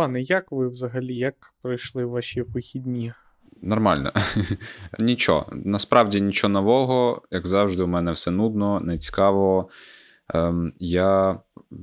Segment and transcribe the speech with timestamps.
[0.00, 3.12] Пане, як ви взагалі як пройшли ваші вихідні?
[3.62, 4.12] Нормально.
[5.00, 5.46] Нічого.
[5.52, 7.22] Насправді нічого нового.
[7.30, 9.68] Як завжди, у мене все нудно, не цікаво.
[10.34, 11.40] Ем, я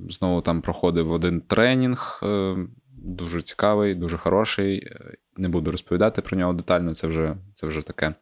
[0.09, 4.87] знову там проходив один тренінг, ем, дуже цікавий, дуже хороший.
[5.35, 8.15] Не буду розповідати про нього детально, це вже це вже таке.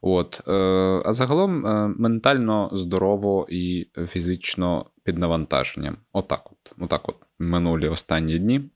[0.00, 0.42] От.
[0.48, 0.52] Е,
[1.04, 5.96] а загалом е, ментально здорово і фізично під навантаженням.
[6.12, 6.74] Отак от.
[6.78, 8.70] Отак от минулі останні дні.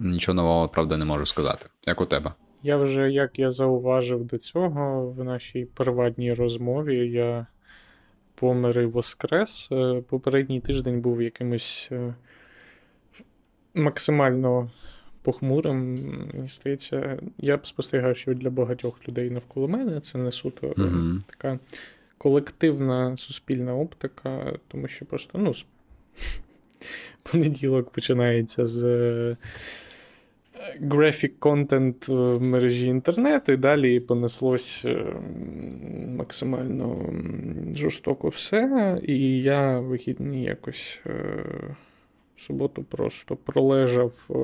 [0.00, 1.66] Нічого нового, правда, не можу сказати.
[1.86, 2.32] Як у тебе?
[2.62, 7.46] Я вже, як я зауважив до цього, в нашій первадній розмові я
[8.34, 9.68] помер і воскрес.
[9.72, 11.90] Е, попередній тиждень був якимось
[13.74, 14.70] максимально
[15.22, 15.94] похмурим.
[16.34, 21.20] Мені здається, я б спостерігав, що для багатьох людей навколо мене це не суто mm-hmm.
[21.26, 21.58] така
[22.18, 25.54] колективна суспільна оптика, тому що просто ну,
[27.22, 29.36] понеділок починається з.
[30.80, 35.04] Графік контент в мережі інтернету, і далі понеслось е,
[36.16, 37.12] максимально
[37.74, 38.98] жорстоко все.
[39.02, 41.10] І я вихідні якось е,
[42.36, 44.34] в суботу просто пролежав, е,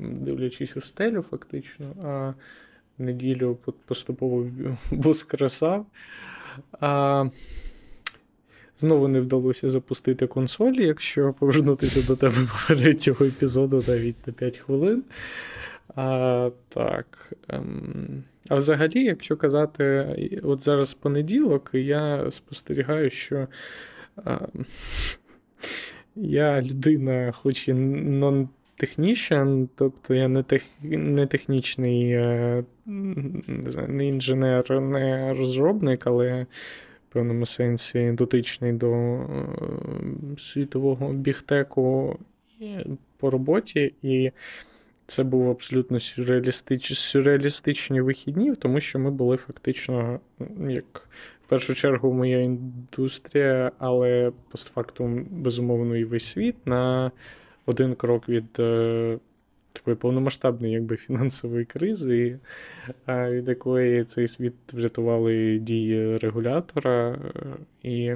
[0.00, 2.32] дивлячись у стелю, фактично, а
[2.98, 4.46] неділю поступово
[4.90, 5.86] воскресав.
[6.80, 7.24] А
[8.80, 15.02] Знову не вдалося запустити консолі, якщо повернутися до тебе попереднього епізоду навіть на 5 хвилин.
[15.94, 17.32] А, Так.
[17.48, 20.06] Ем, а взагалі, якщо казати,
[20.42, 23.46] от зараз понеділок, я спостерігаю, що
[24.16, 24.38] а,
[26.16, 34.06] я людина, хоч і non-технічен, тобто я не тех, не технічний е, не, знаю, не
[34.06, 36.46] інженер, не розробник, але
[37.12, 39.26] певному сенсі дотичний до е,
[40.38, 42.18] світового бігтеку
[43.16, 43.94] по роботі.
[44.02, 44.32] і
[45.06, 46.98] це був абсолютно сюрреалістич...
[46.98, 50.20] сюрреалістичні вихідні, тому що ми були фактично,
[50.68, 51.08] як
[51.46, 57.10] в першу чергу, моя індустрія, але постфактум, безумовно, і весь світ на
[57.66, 59.18] один крок від е,
[59.72, 62.38] такої повномасштабної якби, фінансової кризи,
[63.08, 67.18] від якої цей світ врятували дії регулятора.
[67.82, 68.12] і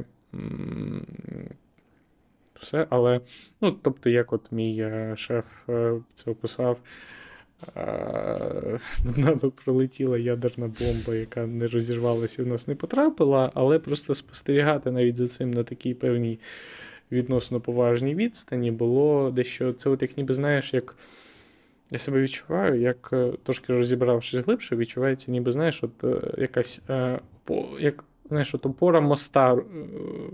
[2.64, 2.86] все.
[2.90, 3.20] Але,
[3.60, 6.78] ну, тобто, як от мій е, шеф е, це описав,
[9.04, 14.14] над нами пролетіла ядерна бомба, яка не розірвалася і в нас не потрапила, але просто
[14.14, 16.38] спостерігати навіть за цим на такій певній
[17.12, 20.96] відносно поважній відстані було дещо це, от як ніби знаєш, як.
[21.90, 26.04] Я себе відчуваю, як трошки розібравшись глибше, відчувається, ніби знаєш, от
[26.38, 26.82] якась
[27.80, 29.62] як знаєш, от опора моста е,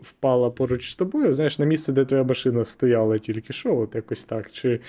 [0.02, 4.24] впала поруч з тобою, знаєш, на місце, де твоя машина стояла тільки що, от якось
[4.24, 4.52] так.
[4.52, 4.80] Чи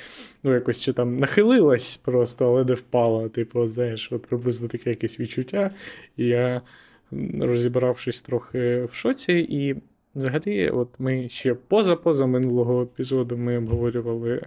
[0.44, 3.30] ну, якось чи там нахилилась просто, але не впала.
[3.30, 5.72] Типу, знаєш, от приблизно таке якесь відчуття.
[6.18, 6.62] І я,
[7.40, 9.76] розібравшись трохи в шоці, і
[10.16, 14.42] взагалі, от ми ще поза-поза минулого епізоду ми обговорювали.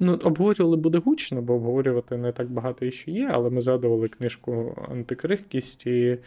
[0.00, 4.08] Е- Ну, обговорювали буде гучно, бо обговорювати не так багато ще є, але ми згадували
[4.08, 6.18] книжку Антикрихкість і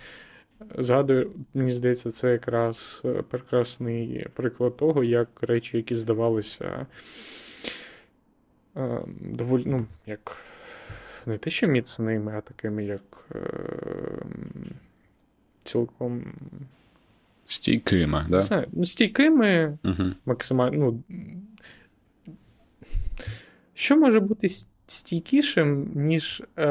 [0.77, 6.85] згадую, мені здається, це якраз прекрасний приклад того, як речі, які здавалися
[8.77, 10.37] е, доволі, ну, як
[11.25, 13.39] не те, що міцними, а такими, як е,
[15.63, 16.33] цілком.
[17.45, 18.39] Стійкими, да?
[18.39, 20.03] Знаю, стійкими, угу.
[20.25, 20.77] максимально.
[20.77, 21.03] ну,
[23.77, 24.47] що може бути
[24.87, 26.63] стійкішим, ніж е,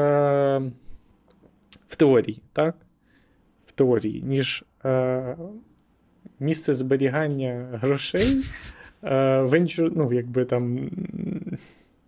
[1.87, 2.75] в теорії, так?
[3.65, 5.37] В теорії, ніж е,
[6.39, 8.43] місце зберігання грошей,
[9.03, 10.89] е, венчур, ну, якби там.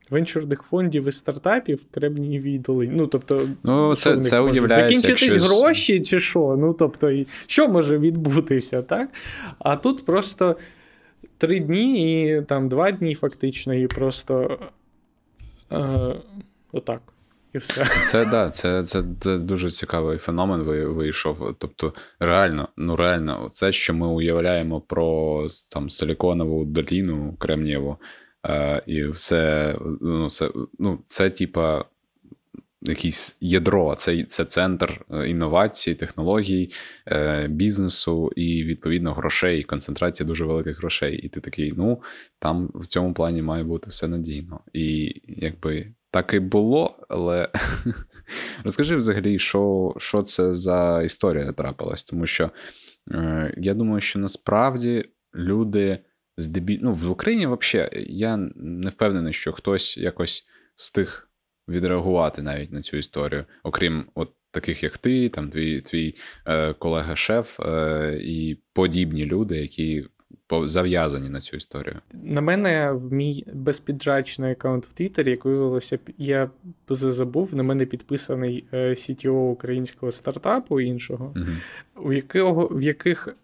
[0.09, 2.93] Венчурних фондів і стартапів в Кремнієвій долині.
[2.95, 5.55] Ну, тобто, ну, це, це уявляється, закінчитись якщо...
[5.55, 6.57] гроші, чи що?
[6.59, 7.11] Ну, тобто,
[7.47, 9.09] що може відбутися, так?
[9.59, 10.55] А тут просто
[11.37, 14.59] три дні і там два дні, фактично, і просто
[15.71, 16.15] Е,
[16.71, 17.01] Отак.
[17.53, 17.85] І все.
[17.85, 20.61] Це да, це це, це дуже цікавий феномен
[20.93, 21.55] вийшов.
[21.57, 27.97] Тобто, реально, ну реально, це, що ми уявляємо про там Силіконову доліну Кремнієву,
[28.45, 31.85] е, і все, ну, це, ну, це типа.
[32.81, 36.71] Якийсь ядро, це це центр е, інновацій, технологій,
[37.07, 41.17] е, бізнесу і, відповідно, грошей, концентрація дуже великих грошей.
[41.17, 42.01] І ти такий, ну,
[42.39, 44.59] там в цьому плані має бути все надійно.
[44.73, 47.49] І якби так і було, але
[48.63, 52.51] розкажи взагалі, що що це за історія трапилась, тому що
[53.11, 55.05] е, я думаю, що насправді
[55.35, 55.99] люди
[56.37, 56.79] здебіль...
[56.81, 60.45] ну, в Україні взагалі я не впевнений, що хтось якось
[60.75, 61.28] встиг
[61.69, 67.59] відреагувати навіть на цю історію, окрім от таких, як ти, там твій твій е, колега-шеф
[67.59, 70.05] е, і подібні люди, які
[70.63, 71.95] зав'язані на цю історію.
[72.13, 76.49] На мене в мій безпіджачний аккаунт в Твіттері, як виявилося, я
[76.89, 82.05] забув, на мене підписаний CTO е, українського стартапу іншого, угу.
[82.07, 83.35] у якого в яких.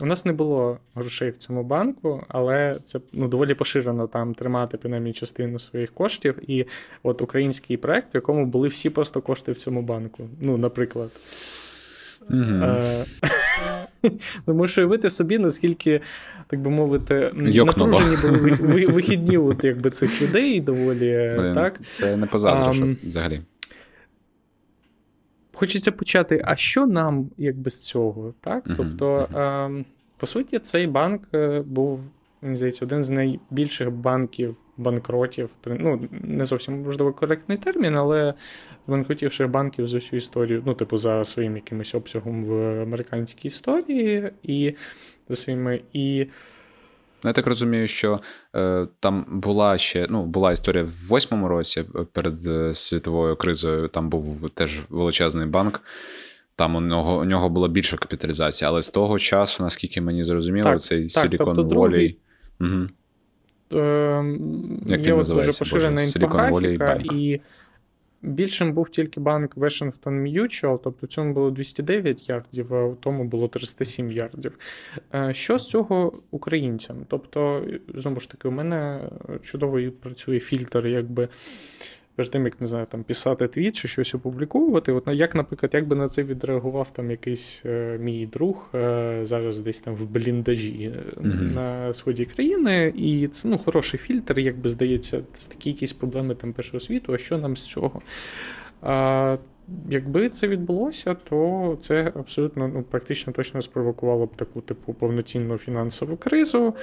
[0.00, 4.76] У нас не було грошей в цьому банку, але це ну, доволі поширено там тримати
[4.76, 6.50] принаймні частину своїх коштів.
[6.50, 6.66] І
[7.02, 10.28] от український проект, в якому були всі просто кошти в цьому банку.
[10.40, 11.10] Ну, наприклад.
[12.30, 13.06] Mm-hmm.
[14.46, 16.00] Ну, можеш уявити собі, наскільки,
[16.46, 18.16] так би мовити, напружені
[18.60, 21.32] були вихідні от, якби, цих людей доволі.
[21.54, 21.80] Так?
[21.86, 23.40] Це не позавтра, взагалі.
[25.56, 28.34] Хочеться почати, а що нам якби з цього?
[28.40, 28.66] так?
[28.66, 29.84] Uh-huh, тобто, uh-huh.
[30.16, 32.00] по суті, цей банк е, був
[32.42, 35.50] мені здається, один з найбільших банків банкротів.
[35.66, 38.34] Ну, не зовсім можливо коректний термін, але
[38.86, 44.74] банкротівших банків за всю історію, ну, типу, за своїм якимось обсягом в американській історії і
[45.28, 45.80] за своїми.
[45.92, 46.26] і...
[47.24, 48.20] Ну, я так розумію, що
[48.56, 53.88] е, там була ще ну, була історія в восьмому році е, перед е, світовою кризою.
[53.88, 55.80] Там був теж величезний банк.
[56.56, 60.70] Там у нього у нього була більша капіталізація, але з того часу, наскільки мені зрозуміло,
[60.70, 61.68] так, цей так, Silicon тобто, Valley...
[61.68, 62.18] Другий...
[62.60, 62.88] Угу.
[64.86, 67.40] Як Є от дуже поширена інфографіка, і
[68.22, 73.24] більшим був тільки банк Washington Mutual, тобто в цьому було 209 ярдів, а в тому
[73.24, 74.58] було 307 ярдів.
[75.14, 76.96] Е, що з цього українцям?
[77.08, 77.64] Тобто,
[77.94, 79.10] знову ж таки, у мене
[79.42, 81.28] чудово працює фільтр, якби
[82.16, 84.92] перед тим, як не знаю, там писати твіт чи щось опубліковувати.
[84.92, 89.58] От як, наприклад, як би на це відреагував там якийсь е, мій друг е, зараз
[89.58, 91.54] десь там в бліндажі mm-hmm.
[91.54, 96.34] на сході країни, і це ну, хороший фільтр, як би здається, це такі якісь проблеми
[96.34, 98.02] там першого світу, а що нам з цього?
[99.90, 106.16] Якби це відбулося, то це абсолютно ну, практично точно спровокувало б таку типу повноцінну фінансову
[106.16, 106.74] кризу.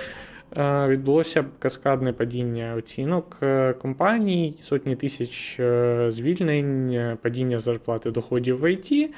[0.58, 8.72] Е, відбулося каскадне падіння оцінок е, компаній, сотні тисяч е, звільнень, падіння зарплати доходів в
[8.72, 9.16] ІТ.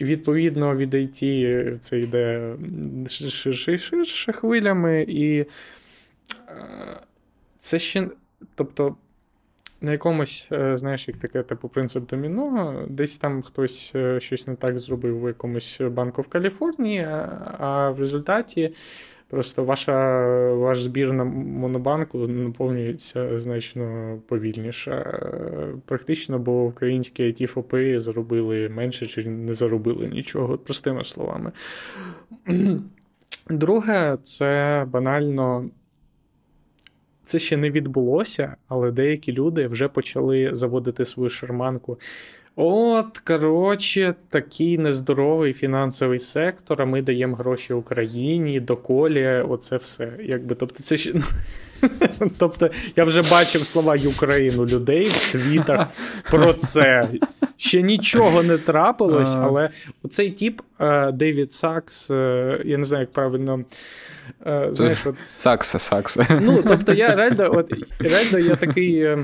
[0.00, 2.54] Відповідно, від IT це йде
[3.06, 5.44] ширше і ширше хвилями, і
[7.58, 8.08] це ще,
[8.54, 8.96] тобто,
[9.84, 15.24] на якомусь, знаєш, як таке типу принцип доміно, десь там хтось щось не так зробив
[15.24, 17.06] у якомусь банку в Каліфорнії,
[17.58, 18.72] а в результаті
[19.34, 20.18] Просто ваша,
[20.54, 25.20] ваш збір на Монобанку наповнюється значно повільніше.
[25.86, 31.52] Практично, бо українські it ФОПи заробили менше чи не заробили нічого, простими словами.
[33.50, 35.70] Друге, це банально.
[37.24, 41.98] Це ще не відбулося, але деякі люди вже почали заводити свою шарманку.
[42.56, 50.12] От, коротше, такий нездоровий фінансовий сектор, а ми даємо гроші Україні, доколі, оце все.
[50.20, 51.12] Якби, Тобто, це ще.
[52.38, 55.86] Тобто, я вже бачив слова Україну людей в твітах
[56.30, 57.08] про це.
[57.56, 59.70] Ще нічого не трапилось, але
[60.02, 63.64] оцей тип е, Девід Сакс, е, я не знаю, як правильно.
[64.46, 65.14] Е, знаєш, от...
[65.26, 66.40] Сакса, Сакса.
[66.42, 69.16] Ну, тобто, я реально, от, реально я такий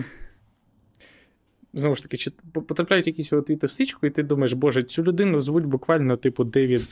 [1.72, 5.40] знову ж таки, чи потрапляють якісь твіти в стічку, і ти думаєш, боже, цю людину
[5.40, 6.88] звуть буквально, типу, Девід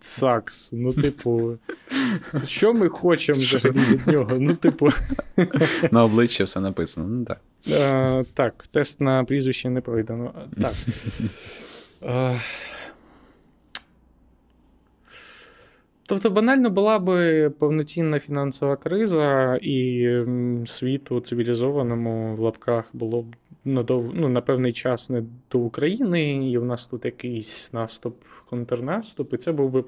[0.00, 0.72] Сакс.
[0.72, 1.58] Ну, типу,
[2.44, 4.36] що ми хочемо взагалі від нього?
[4.40, 4.88] Ну, типу.
[5.90, 7.06] На обличчі все написано.
[7.08, 7.40] Ну, так.
[7.80, 10.34] А, Так, тест на прізвище не пройдено.
[10.60, 10.74] Так.
[12.02, 12.34] А...
[16.08, 20.08] Тобто, банально була би повноцінна фінансова криза, і
[20.66, 24.10] світу цивілізованому в лапках було б на дов...
[24.14, 29.36] ну, на певний час не до України, і в нас тут якийсь наступ, контрнаступ, і
[29.36, 29.84] це був би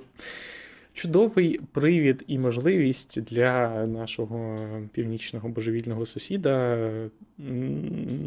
[0.93, 4.59] чудовий привід і можливість для нашого
[4.93, 6.79] північного божевільного сусіда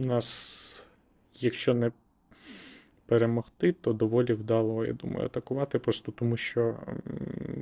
[0.06, 0.86] нас,
[1.40, 1.92] якщо не
[3.06, 6.76] перемогти, то доволі вдало, я думаю, атакувати, просто тому що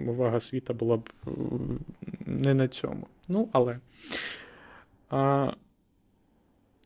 [0.08, 1.10] увага світа була б
[2.26, 3.08] не на цьому.
[3.28, 3.80] Ну, але.
[5.10, 5.52] А,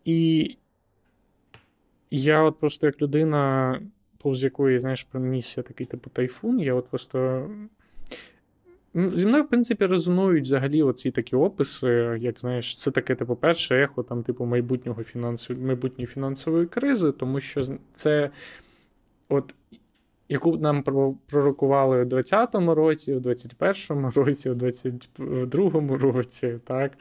[0.05, 0.57] І
[2.21, 3.81] я от просто як людина,
[4.17, 7.49] повз якої, знаєш, пронісся такий типу тайфун, я от просто.
[8.95, 13.83] Зі мною, в принципі, резонують взагалі оці такі описи, як знаєш, це таке, типу, перше
[13.83, 17.61] ехо там, типу, майбутнього фінансової, майбутньої фінансової кризи, тому що
[17.93, 18.29] це
[19.29, 19.55] от
[20.29, 20.83] яку нам
[21.27, 26.91] пророкували у 20-му році, у 21-му році, у 22-му році, так.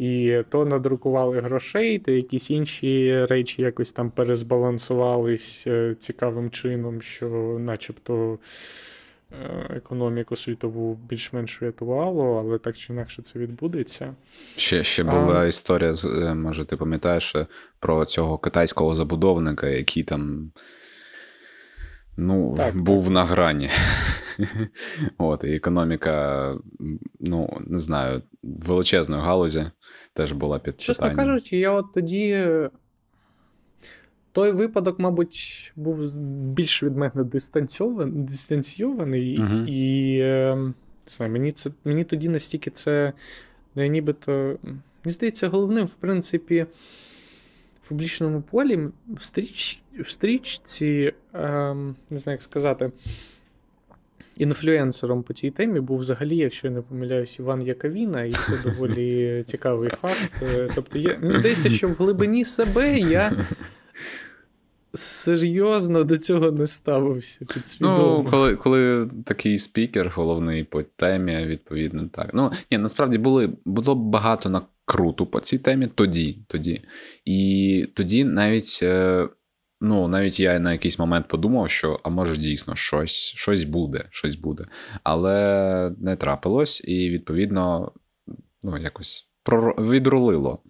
[0.00, 7.26] І то надрукували грошей, то якісь інші речі якось там перезбалансувались е, цікавим чином, що
[7.60, 8.38] начебто
[9.32, 14.14] е, економіку світову більш-менш врятувало, але так чи інакше це відбудеться.
[14.56, 15.46] Ще ще була а...
[15.46, 17.36] історія, е, може, ти пам'ятаєш,
[17.80, 20.52] про цього китайського забудовника, який там
[22.16, 23.12] ну, так, був так.
[23.12, 23.70] на грані.
[25.18, 26.54] От, І економіка,
[27.20, 29.70] ну, не знаю, величезної галузі
[30.12, 31.26] теж була під Чесно питанням.
[31.26, 32.48] кажучи, я от тоді.
[34.32, 36.16] Той випадок, мабуть, був
[36.54, 40.74] більш від мене дистанційований, дистанційований uh і е, не
[41.08, 43.12] знаю, мені це, мені тоді настільки це
[43.74, 44.32] не нібито.
[45.04, 46.66] Мені здається, головним, в принципі,
[47.82, 51.74] в публічному полі в, стріч, в стрічці, е,
[52.10, 52.92] не знаю, як сказати,
[54.40, 59.42] інфлюенсером по цій темі був взагалі, якщо я не помиляюсь, Іван Яковіна, і це доволі
[59.46, 60.32] цікавий факт.
[60.42, 63.32] Е, тобто, я, мені здається, що в глибині себе я.
[64.94, 68.22] Серйозно до цього не ставився підсвідомо.
[68.24, 72.30] Ну, коли коли такий спікер, головний по темі, відповідно, так.
[72.34, 76.38] Ну, ні, насправді були, було багато накруту по цій темі тоді.
[76.46, 76.82] тоді.
[77.24, 79.28] І тоді навіть е,
[79.80, 84.34] Ну, навіть я на якийсь момент подумав, що а може дійсно щось щось буде, щось
[84.34, 84.66] буде.
[85.02, 87.92] Але не трапилось, і відповідно,
[88.62, 89.26] ну, якось
[89.78, 90.62] відрулило.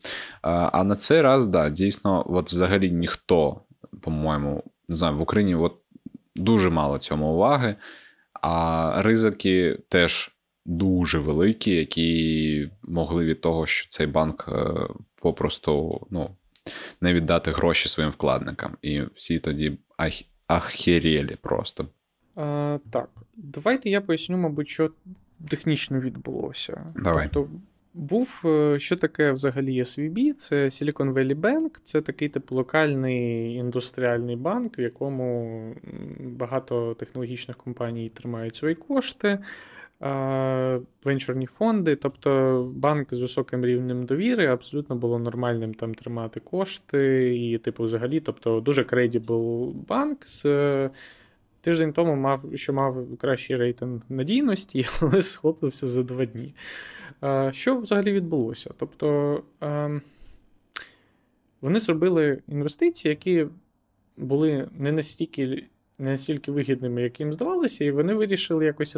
[0.43, 3.61] А на цей раз, да, дійсно, от взагалі ніхто,
[4.01, 5.75] по-моєму, не знаю, в Україні от
[6.37, 7.77] дуже мало цьому уваги,
[8.43, 10.31] а ризики теж
[10.67, 14.75] дуже великі, які могли від того, що цей банк е,
[15.15, 16.31] попросту, ну
[17.01, 18.77] не віддати гроші своїм вкладникам.
[18.83, 20.13] І всі тоді ах...
[20.47, 21.87] ахірєлі просто.
[22.37, 24.91] А, Так, давайте я поясню, мабуть, що
[25.49, 26.87] технічно відбулося.
[26.97, 27.29] Давай.
[27.33, 27.51] Тобто,
[27.95, 30.33] був е, що таке взагалі SVB?
[30.33, 35.75] Це Silicon Valley Bank, це такий типу локальний індустріальний банк, в якому
[36.21, 39.39] багато технологічних компаній тримають свої кошти
[41.05, 47.59] венчурні фонди, тобто банк з високим рівнем довіри абсолютно було нормальним там тримати кошти, і,
[47.59, 50.91] типу, взагалі, тобто, дуже credible банк з.
[51.63, 56.55] Тиждень тому мав, що мав кращий рейтинг надійності, але схопився за два дні.
[57.53, 58.71] Що взагалі відбулося?
[58.77, 59.43] Тобто
[61.61, 63.47] вони зробили інвестиції, які
[64.17, 65.67] були не настільки
[66.01, 68.97] не настільки вигідними, як їм здавалося, і вони вирішили якось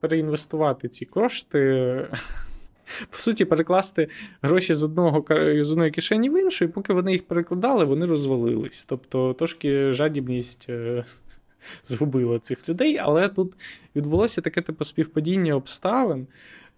[0.00, 2.08] переінвестувати ці кошти.
[3.10, 4.08] По суті, перекласти
[4.42, 5.24] гроші з одного
[5.64, 8.84] з одної кишені в іншу, і поки вони їх перекладали, вони розвалились.
[8.84, 11.04] Тобто трошки жадібність е,
[11.84, 13.52] згубила цих людей, але тут
[13.96, 16.26] відбулося таке типу співпадіння обставин,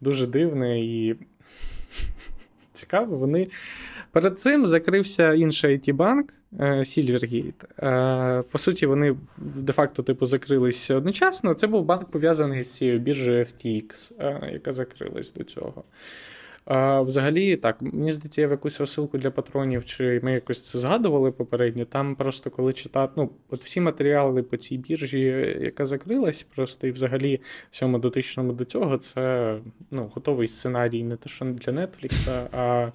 [0.00, 1.16] дуже дивне і
[2.72, 3.16] цікаве.
[3.16, 3.48] Вони
[4.12, 7.86] перед цим закрився інший it банк Е, Silvergate.
[7.86, 11.54] Е, по суті, вони де-факто типу закрились одночасно.
[11.54, 15.84] Це був банк пов'язаний з цією біржею FTX, е, яка закрилась до цього.
[17.06, 21.30] Взагалі, так, мені здається, я в якусь розсилку для патронів, чи ми якось це згадували
[21.30, 21.84] попередньо.
[21.84, 25.20] Там просто коли читати, ну, от всі матеріали по цій біржі,
[25.60, 27.40] яка закрилась, просто і взагалі
[27.70, 29.56] всьому дотичному до цього, це
[29.90, 32.92] ну, готовий сценарій, не те, що для Netflix, а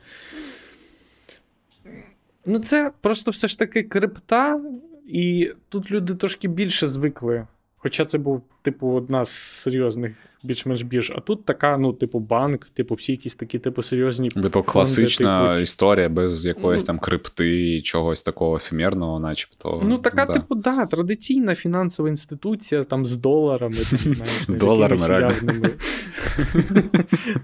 [2.47, 4.61] Ну, це просто все ж таки крипта,
[5.07, 7.47] і тут люди трошки більше звикли.
[7.77, 11.13] Хоча це був, типу, одна з серйозних більш-менш бірж.
[11.15, 14.29] А тут така, ну, типу, банк, типу, всі якісь такі, типу, серйозні.
[14.29, 15.63] Типу, класична типу...
[15.63, 19.81] історія без якоїсь ну, там крипти, чогось такого ефемерного, начебто.
[19.85, 20.33] Ну, така, да.
[20.33, 25.53] типу, да, традиційна фінансова інституція там з доларами, там, знаєш, з доларами реально.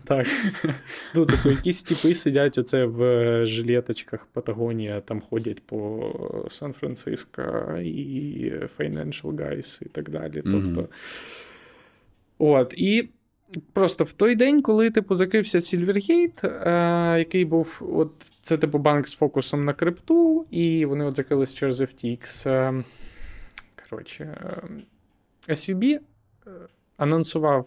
[0.06, 0.28] Так.
[1.16, 7.42] Ну, типу, якісь типи сидять оце в жилеточках Патагонія, там ходять по Сан-Франциско
[7.84, 10.42] і Financial Guys і так далі.
[10.52, 10.88] Тобто.
[12.46, 13.10] От, І
[13.74, 19.08] просто в той день, коли типу, закрився Silvergate, е, який був от, це типу банк
[19.08, 22.50] з фокусом на крипту, і вони от закрились через FTX.
[22.50, 22.84] Е,
[23.90, 26.00] коротше, е, SVB е,
[26.98, 27.66] анонсував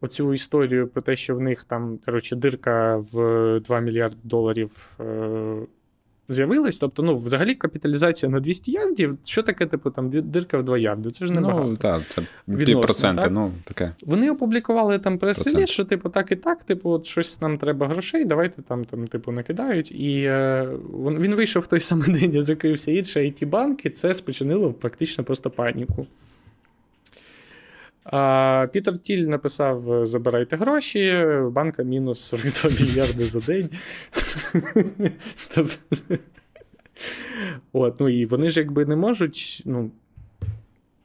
[0.00, 4.98] оцю історію про те, що в них там коротше, дирка в 2 мільярди доларів.
[6.28, 6.78] З'явилась.
[6.78, 9.18] Тобто, ну, взагалі капіталізація на 200 ярдів.
[9.24, 11.10] Що таке, типу, там дирка в 2 ярди?
[11.10, 11.68] Це ж небагато.
[11.68, 12.22] Ну, так, це
[12.64, 13.94] півпроцента, ну, таке.
[14.06, 18.24] Вони опублікували там прес-реліз, що, типу, так і так, типу, от щось нам треба грошей,
[18.24, 19.92] давайте там, там типу, накидають.
[19.92, 24.72] І е, він вийшов в той самий день, закрився інший it банк і це спочинило
[24.72, 26.06] практично просто паніку.
[28.72, 33.70] Пітер Тіль написав: забирайте гроші, банка мінус 42 мільярди за день.
[37.72, 39.62] От, ну І вони ж якби не можуть.
[39.66, 39.90] ну,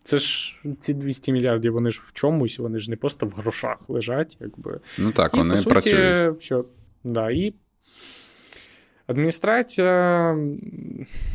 [0.03, 3.77] Це ж ці 200 мільярдів, вони ж в чомусь, вони ж не просто в грошах
[3.89, 4.37] лежать.
[4.39, 4.79] якби.
[4.97, 6.41] Ну так, і, вони по суті, працюють.
[6.41, 6.65] Що,
[7.03, 7.53] да, і
[9.07, 10.37] Адміністрація,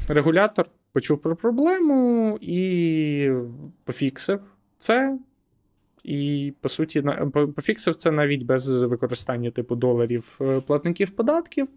[0.09, 3.31] регулятор почув про проблему і
[3.85, 4.41] пофіксив
[4.79, 5.19] це.
[6.05, 7.05] І, по суті,
[7.57, 11.69] пофіксив це навіть без використання типу доларів е, платників податків.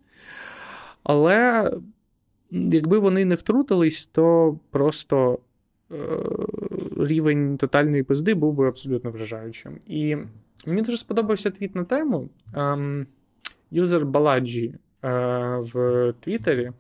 [1.04, 1.72] Але
[2.52, 5.40] якби вони не втрутились, то просто
[5.92, 5.96] е-
[6.98, 9.80] рівень тотальної пизди був би абсолютно вражаючим.
[9.88, 10.18] І
[10.66, 12.30] мені дуже сподобався твіт на тему.
[12.54, 13.08] Ем,
[13.72, 16.72] юзер Баладжі е- в Твіттері,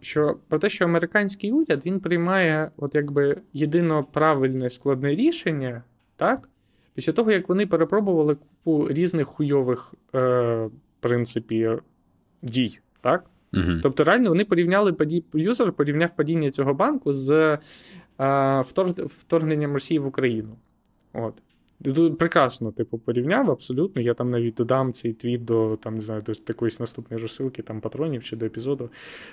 [0.00, 5.82] що про те, що американський уряд він приймає от якби єдино правильне складне рішення.
[6.16, 6.48] Так?
[6.94, 10.68] Після того, як вони перепробували купу різних хуйових е,
[11.00, 11.70] принципі,
[12.42, 12.78] дій.
[13.00, 13.24] так?
[13.54, 13.80] Угу.
[13.82, 15.24] Тобто, реально вони порівняли паді...
[15.34, 17.58] юзер порівняв падіння цього банку з
[18.20, 18.88] е, втор...
[19.06, 20.56] вторгненням Росії в Україну.
[21.12, 21.34] От.
[21.84, 24.02] Тут прекрасно, типу, порівняв, абсолютно.
[24.02, 27.80] Я там навіть додам цей твіт до там, не знаю, до якоїсь наступної розсилки, там
[27.80, 28.90] патронів чи до епізоду.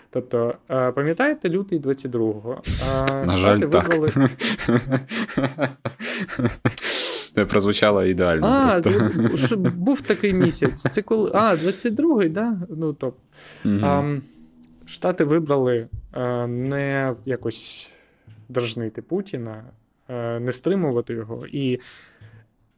[0.09, 2.62] Тобто, е, пам'ятаєте, лютий 22-го?
[3.12, 4.12] Е, На жаль, вибрали...
[7.35, 8.47] Це прозвучало ідеально.
[8.47, 9.57] А, просто.
[9.57, 10.81] був такий місяць.
[10.81, 11.31] Це коли.
[11.33, 12.62] А, 22-й, да?
[12.69, 13.17] Ну, топ.
[13.65, 13.79] Угу.
[13.83, 14.19] А,
[14.85, 17.93] Штати вибрали а, не якось
[18.50, 19.63] дражнити Путіна,
[20.39, 21.45] не стримувати його.
[21.47, 21.79] І,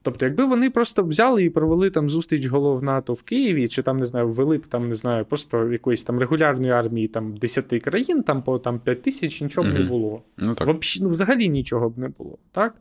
[0.05, 3.97] Тобто, якби вони просто взяли і провели там зустріч голов НАТО в Києві, чи там,
[3.97, 8.23] не знаю, ввели б там, не знаю, просто якоїсь там регулярної армії там 10 країн,
[8.23, 10.21] там по там 5 тисяч, нічого б не було.
[10.37, 10.67] Ну, так.
[10.67, 12.75] Вообще, ну, взагалі нічого б не було, так?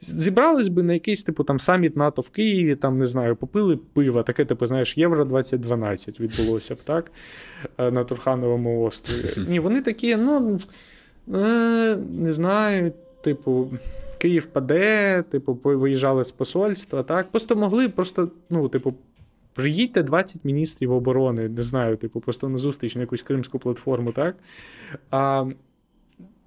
[0.00, 4.22] Зібрались би на якийсь, типу, там саміт НАТО в Києві, там, не знаю, попили пиво,
[4.22, 7.12] таке, типу, знаєш, Євро 2012 відбулося б, так?
[7.78, 9.46] Е, На Турхановому острові.
[9.48, 10.58] Ні, вони такі, ну,
[11.34, 13.70] е, не знаю, типу,
[14.22, 17.30] Київ паде, типу, виїжджали з посольства, так?
[17.30, 18.94] Просто могли, просто, ну, типу,
[19.52, 24.36] приїдьте 20 міністрів оборони, не знаю, типу, просто на зустріч на якусь кримську платформу, так?
[25.10, 25.46] А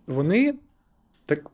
[0.08, 0.56] вони
[1.26, 1.52] так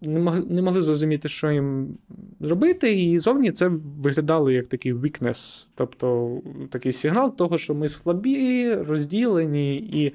[0.00, 1.98] не могли, не могли зрозуміти, що їм
[2.40, 3.70] робити, і зовні це
[4.02, 6.38] виглядало як такий weakness, тобто
[6.70, 10.12] такий сигнал того, що ми слабі, розділені, і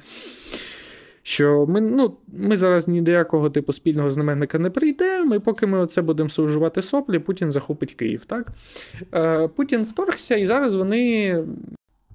[1.27, 5.67] що ми ну, ми зараз ні до якого типу спільного знаменника не прийдемо, і поки
[5.67, 8.25] ми оце будемо сужувати соплі, Путін захопить Київ.
[8.25, 8.47] так?
[9.13, 11.43] Е, Путін вторгся, і зараз вони.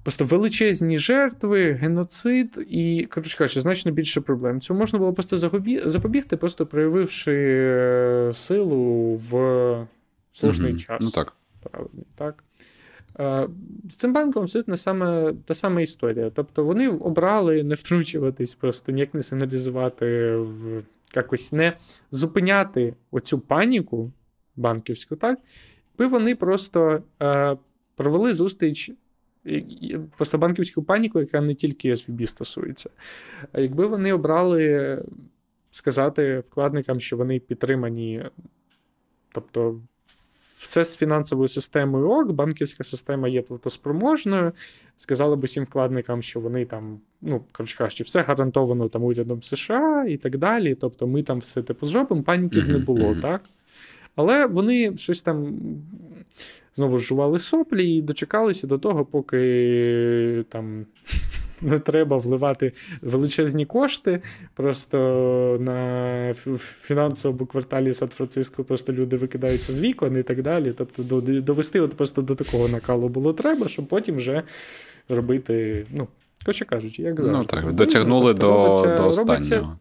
[0.03, 4.61] Просто величезні жертви, геноцид і, коротше кажучи, значно більше проблем.
[4.61, 5.37] Цього можна було просто
[5.85, 9.87] запобігти, просто проявивши е, силу в
[10.33, 10.79] слушний Мгм.
[10.79, 10.97] час.
[11.01, 11.33] Ну так.
[11.63, 12.43] Правильно, так.
[13.19, 13.47] Е,
[13.89, 16.29] З цим банком абсолютно саме, та сама історія.
[16.29, 20.83] Тобто вони обрали не втручуватись, просто ніяк не сигналізувати, в,
[21.15, 21.77] якось не
[22.11, 24.11] зупиняти оцю паніку
[24.55, 25.39] банківську, так?
[25.99, 27.57] Якби вони просто е,
[27.95, 28.91] провели зустріч.
[30.17, 32.89] Просто банківську паніку, яка не тільки SVB стосується.
[33.53, 34.97] Якби вони обрали
[35.71, 38.25] сказати вкладникам, що вони підтримані,
[39.31, 39.81] тобто
[40.61, 44.51] все з фінансовою системою ок, банківська система є платоспроможною.
[44.95, 50.05] Сказали б усім вкладникам, що вони там, ну, коротше кажучи, все гарантовано там урядом США
[50.09, 50.75] і так далі.
[50.75, 53.41] Тобто ми там все типу зробимо, паніки б не було, так?
[54.15, 55.59] Але вони щось там
[56.73, 60.85] знову жували соплі і дочекалися до того, поки там
[61.61, 62.71] не треба вливати
[63.01, 64.21] величезні кошти.
[64.53, 64.97] Просто
[65.61, 70.73] на фінансовому кварталі Сан-Франциско просто люди викидаються з вікон і так далі.
[70.77, 74.43] Тобто довести от просто до такого накалу було треба, щоб потім вже
[75.09, 76.07] робити, ну,
[76.45, 77.37] коротше кажучи, як завжди.
[77.37, 79.77] Ну так, дотягнули Тобто до, робиться- до робиться- останнього.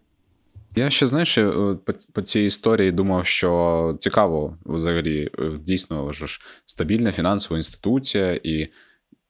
[0.76, 6.40] Я ще, знаєш, е, по, по цій історії думав, що цікаво взагалі, е, дійсно ж
[6.66, 8.68] стабільна фінансова інституція і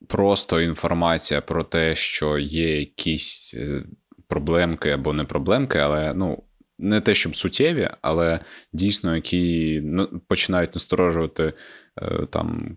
[0.08, 3.82] просто інформація про те, що є якісь е,
[4.28, 6.42] проблемки або не проблемки, але ну.
[6.82, 8.40] Не те, щоб суттєві, але
[8.72, 11.52] дійсно, які ну, починають насторожувати
[12.02, 12.76] е, там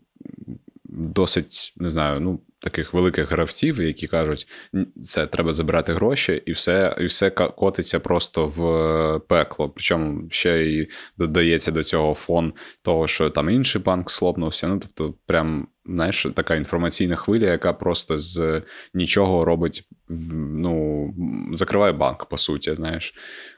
[0.85, 6.51] досить, не знаю, ну, таких великих гравців, які кажуть, «Н- це треба забирати гроші, і
[6.51, 9.69] все, і все котиться просто в е, пекло.
[9.69, 14.67] Причому ще й додається до цього фон того, що там інший банк слопнувся.
[14.67, 18.61] Ну, тобто, прям, знаєш, така інформаційна хвиля, яка просто з
[18.93, 19.89] нічого робить
[20.33, 21.13] ну,
[21.53, 22.75] закриває банк, по суті.
[22.75, 23.13] знаєш.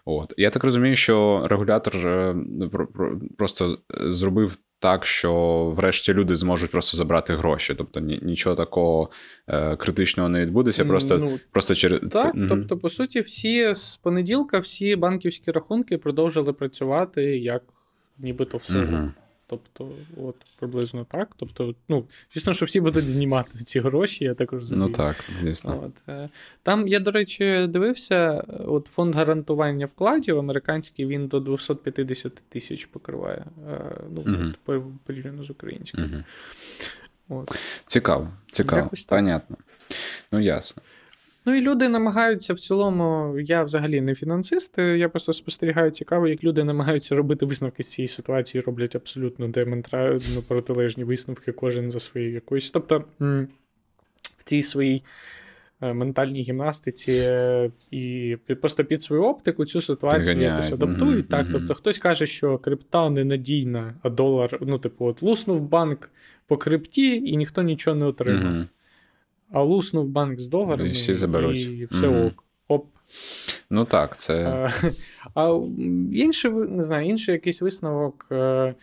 [0.05, 0.33] От.
[0.37, 2.35] Я так розумію, що регулятор е,
[3.37, 5.33] просто зробив так, що
[5.75, 7.75] врешті люди зможуть просто забрати гроші.
[7.77, 9.09] Тобто нічого такого
[9.47, 10.85] е, критичного не відбудеться.
[10.85, 12.35] Просто ну, просто через так.
[12.35, 12.45] Угу.
[12.49, 17.63] Тобто, по суті, всі з понеділка всі банківські рахунки продовжили працювати як
[18.17, 18.79] нібито все.
[18.81, 19.11] Угу.
[19.47, 21.29] Тобто, от приблизно так.
[21.37, 24.87] Тобто, ну, звісно, що всі будуть знімати ці гроші, я так розумію.
[24.87, 25.83] Ну так, звісно.
[25.85, 26.09] От.
[26.09, 26.29] Е,
[26.63, 33.45] там, я, до речі, дивився, от фонд гарантування вкладів американський він до 250 тисяч покриває.
[33.69, 34.83] Е, ну, угу.
[35.05, 36.03] порівняно з українським.
[36.03, 37.39] Угу.
[37.41, 37.51] От.
[37.85, 39.57] Цікаво, цікаво, понятно.
[40.31, 40.83] Ну, ясно.
[41.45, 46.43] Ну і люди намагаються в цілому, я взагалі не фінансист, я просто спостерігаю цікаво, як
[46.43, 50.19] люди намагаються робити висновки з цієї ситуації, роблять абсолютно демонтра...
[50.35, 52.71] ну, протилежні висновки, кожен за своєю якоюсь.
[52.71, 53.03] Тобто
[54.19, 55.03] в цій своїй
[55.81, 60.49] е, ментальній гімнастиці е, і просто під свою оптику цю ситуацію Ганяє.
[60.49, 61.25] якось адаптують.
[61.25, 61.29] Mm-hmm.
[61.29, 66.09] Так, тобто хтось каже, що крипта ненадійна, а долар, ну, типу, от луснув банк
[66.47, 68.53] по крипті, і ніхто нічого не отримав.
[68.53, 68.67] Mm-hmm
[69.51, 71.61] а луснув банк з доларами, і всі заберуть.
[71.61, 72.43] І все mm ок.
[72.67, 72.85] Оп.
[73.69, 74.43] Ну так, це.
[74.45, 74.69] А,
[75.41, 75.61] а
[76.13, 78.27] інший, не знаю, інший якийсь висновок.
[78.31, 78.75] Е,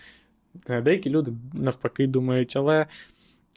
[0.69, 2.87] деякі люди навпаки думають, але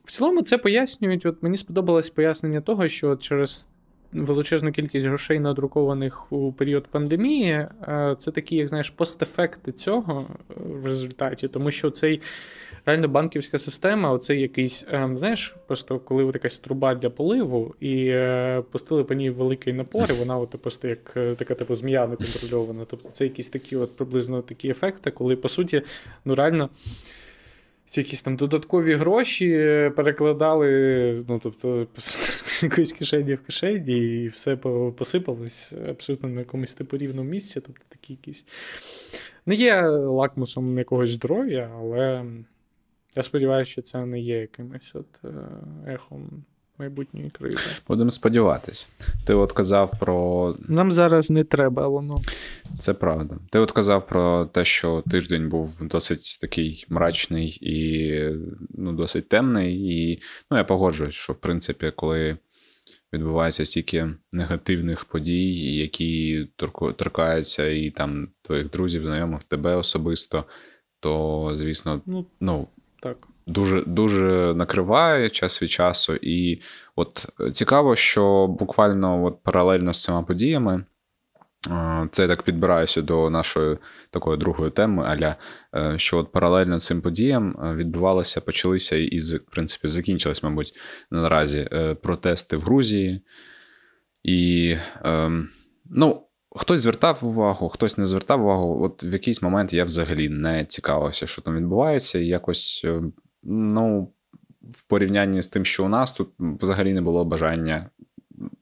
[0.05, 1.25] в цілому це пояснюють.
[1.25, 3.69] От Мені сподобалось пояснення того, що через
[4.15, 10.53] величезну кількість грошей надрукованих у період пандемії, е, це такі, як знаєш, постефекти цього е,
[10.81, 12.21] в результаті, тому що цей
[12.85, 18.15] реально банківська система, оцей якийсь, е, знаєш, просто коли от якась труба для поливу, і
[18.71, 22.85] пустили по ній великий напор, і вона от просто як така типу змія неконтрольована.
[22.85, 25.81] Тобто це якісь такі от приблизно такі ефекти, коли по суті,
[26.25, 26.69] ну реально
[27.87, 29.49] якісь там додаткові гроші
[29.95, 31.87] перекладали, ну, тобто,
[32.63, 34.55] якоїсь кишені в кишені, і все
[34.97, 37.61] посипалось абсолютно на якомусь типу рівному місці.
[37.61, 38.45] Тобто такі якісь.
[39.45, 42.25] Не є лакмусом якогось здоров'я, але
[43.15, 45.29] я сподіваюся, що це не є якимось от е,
[45.87, 46.43] ехом
[46.79, 47.57] майбутньої кризи.
[47.87, 48.87] Будемо сподіватись.
[49.25, 50.55] Ти от казав про.
[50.67, 52.15] Нам зараз не треба воно.
[52.79, 53.37] Це правда.
[53.49, 58.19] Ти от казав про те, що тиждень був досить такий мрачний і
[58.69, 59.75] ну, досить темний.
[59.75, 62.37] І ну, я погоджуюсь, що в принципі, коли.
[63.13, 66.47] Відбувається стільки негативних подій, які
[66.95, 70.43] торкаються і там твоїх друзів, знайомих, тебе особисто,
[70.99, 72.67] то, звісно, ну, ну
[73.01, 76.13] так дуже дуже накриває час від часу.
[76.21, 76.61] І
[76.95, 80.83] от цікаво, що буквально от паралельно з цими подіями.
[82.11, 83.77] Це я так підбираюся до нашої
[84.09, 85.35] такої другої теми, аля
[85.75, 90.73] е, що от паралельно цим подіям е, відбувалося, почалися і, в принципі, закінчились, мабуть,
[91.11, 93.21] наразі е, протести в Грузії.
[94.23, 95.49] І, ем,
[95.85, 96.21] ну,
[96.55, 98.83] хтось звертав увагу, хтось не звертав увагу.
[98.83, 102.85] От в якийсь момент я взагалі не цікавився, що там відбувається, і якось
[103.45, 104.13] ну,
[104.61, 107.89] в порівнянні з тим, що у нас тут взагалі не було бажання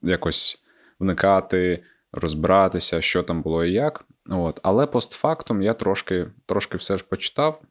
[0.02, 0.62] якось
[0.98, 4.04] вникати, розбиратися, що там було і як.
[4.28, 4.60] От.
[4.62, 7.62] Але постфактум я трошки трошки все ж почитав.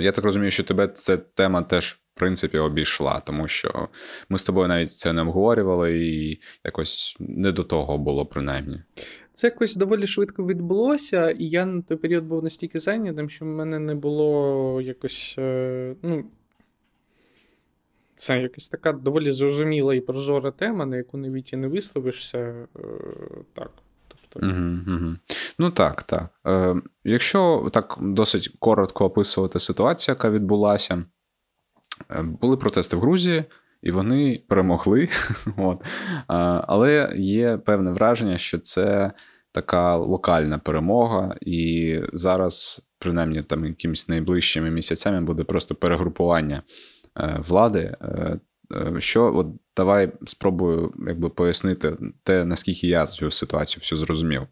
[0.00, 3.88] Я так розумію, що тебе ця тема теж, в принципі, обійшла, тому що
[4.28, 8.82] ми з тобою навіть це не обговорювали, і якось не до того було, принаймні.
[9.34, 13.48] Це якось доволі швидко відбулося, і я на той період був настільки зайнятим, що в
[13.48, 15.34] мене не було якось.
[15.38, 16.24] Е, ну,
[18.16, 22.38] Це якась така доволі зрозуміла і прозора тема, на яку навіть і не висловишся.
[22.38, 22.80] Е,
[23.52, 23.70] так.
[24.08, 24.46] Тобто...
[24.46, 25.16] Угу, угу.
[25.58, 26.28] Ну так, так.
[26.46, 31.04] Е, Якщо так досить коротко описувати ситуацію, яка відбулася,
[32.10, 33.44] е, були протести в Грузії
[33.84, 35.08] і вони перемогли.
[35.56, 35.84] От.
[36.66, 39.12] Але є певне враження, що це
[39.52, 46.62] така локальна перемога, і зараз, принаймні, там якимись найближчими місяцями буде просто перегрупування
[47.16, 47.96] е, влади.
[48.00, 48.38] Е,
[48.74, 54.42] е, що от давай спробую якби пояснити те, наскільки я цю ситуацію всю зрозумів.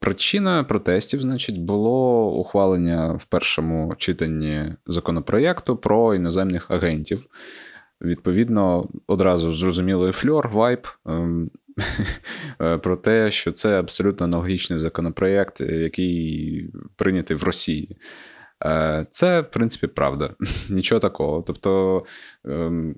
[0.00, 7.26] Причиною протестів, значить, було ухвалення в першому читанні законопроєкту про іноземних агентів.
[8.02, 11.50] Відповідно, одразу зрозумілий фльор, вайп ем,
[12.60, 17.96] е, про те, що це абсолютно аналогічний законопроєкт, який прийнятий в Росії.
[18.64, 20.30] Е, це, в принципі, правда.
[20.70, 21.42] Нічого такого.
[21.42, 22.04] Тобто
[22.44, 22.96] ем,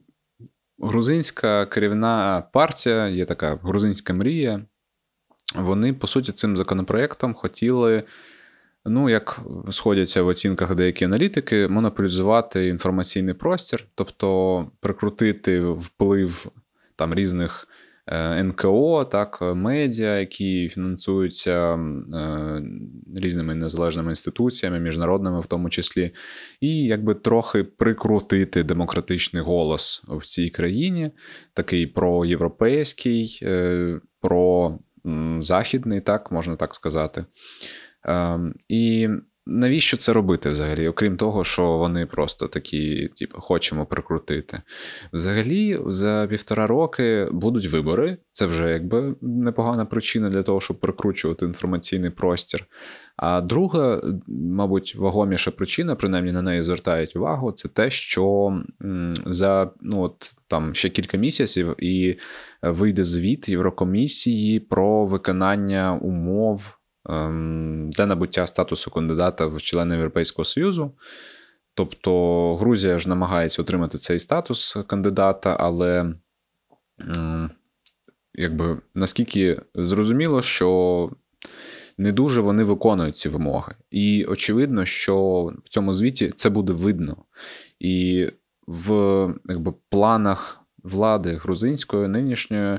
[0.78, 4.64] грузинська керівна партія, є така грузинська мрія.
[5.54, 8.02] Вони, по суті, цим законопроєктом хотіли
[8.86, 9.40] ну, як
[9.70, 16.46] сходяться в оцінках деякі аналітики, монополізувати інформаційний простір, тобто прикрутити вплив
[16.96, 17.68] там різних
[18.12, 22.62] Е, НКО, так, медіа, які фінансуються е,
[23.16, 26.10] різними незалежними інституціями, міжнародними в тому числі,
[26.60, 31.10] і якби трохи прикрутити демократичний голос в цій країні,
[31.54, 34.78] такий проєвропейський, е, про
[35.40, 37.24] західний, так можна так сказати.
[38.04, 39.08] Ем, і
[39.46, 40.88] Навіщо це робити взагалі?
[40.88, 44.62] Окрім того, що вони просто такі, типу, хочемо прикрутити.
[45.12, 48.16] Взагалі, за півтора роки будуть вибори.
[48.32, 52.66] Це вже якби непогана причина для того, щоб прикручувати інформаційний простір.
[53.16, 58.56] А друга, мабуть, вагоміша причина, принаймні на неї звертають увагу, це те, що
[59.26, 62.18] за ну от там ще кілька місяців і
[62.62, 66.79] вийде звіт Єврокомісії про виконання умов.
[67.08, 70.92] Ем, для набуття статусу кандидата в члени Європейського Союзу.
[71.74, 76.14] Тобто Грузія ж намагається отримати цей статус кандидата, але
[78.34, 81.10] якби наскільки зрозуміло, що
[81.98, 83.74] не дуже вони виконують ці вимоги.
[83.90, 87.16] І очевидно, що в цьому звіті це буде видно.
[87.78, 88.28] І
[88.66, 88.90] в
[89.48, 92.78] якби, планах влади грузинської нинішньої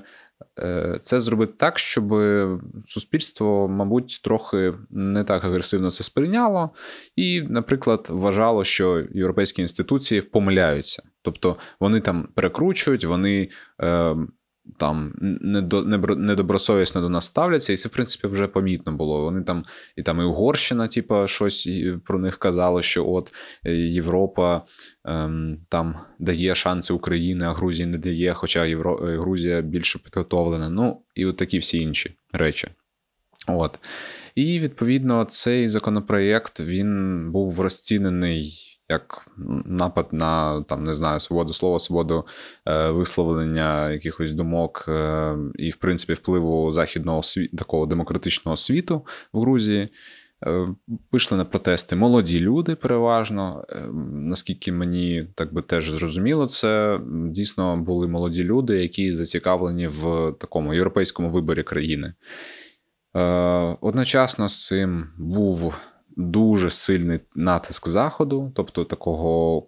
[1.00, 2.14] це зробити так, щоб
[2.88, 6.70] суспільство, мабуть, трохи не так агресивно це сприйняло,
[7.16, 13.50] і, наприклад, вважало, що європейські інституції помиляються, тобто вони там перекручують, вони
[13.84, 14.16] е,
[14.78, 15.14] там
[16.18, 19.22] недобросовісно до нас ставляться, і це, в принципі, вже помітно було.
[19.22, 21.70] Вони там і там і Угорщина, типу, щось
[22.06, 23.34] про них казало, що от
[23.66, 24.62] е, Європа
[25.06, 29.08] ем, там дає шанси Україні, а Грузії не дає, хоча Євро...
[29.08, 30.70] Е, Грузія більше підготовлена.
[30.70, 32.68] Ну і от такі всі інші речі.
[33.48, 33.80] От.
[34.36, 38.54] І відповідно цей законопроєкт він був розцінений
[38.92, 39.28] як
[39.66, 42.26] напад на там не знаю свободу слова, свободу
[42.66, 49.40] е, висловлення якихось думок е, і, в принципі, впливу західного світу такого демократичного світу в
[49.40, 49.90] Грузії.
[50.46, 50.68] Е,
[51.12, 53.66] вийшли на протести молоді люди, переважно.
[53.70, 53.76] Е,
[54.14, 57.00] наскільки мені так би теж зрозуміло, це
[57.30, 62.14] дійсно були молоді люди, які зацікавлені в такому європейському виборі країни.
[63.16, 63.22] Е,
[63.82, 65.76] одночасно з цим був
[66.17, 69.67] дуже сильний натиск заходу, тобто такого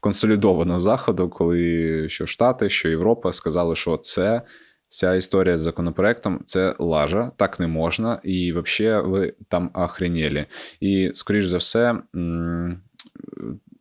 [0.00, 4.42] консолідованого заходу, коли що Штати, що Європа сказали, що це.
[4.88, 10.46] Вся історія з законопроектом це лажа, так не можна, і взагалі ви там охренєлі.
[10.80, 11.98] І, скоріш за все,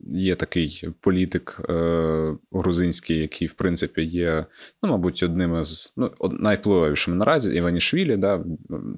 [0.05, 4.45] є такий політик е, грузинський, який, в принципі, є,
[4.83, 8.43] ну, мабуть, одним із ну, найвпливовішими наразі Іванішвілі, да,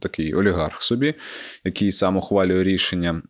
[0.02, 1.13] такий олігарх собі,
[1.63, 3.22] який сам ухвалює рішення.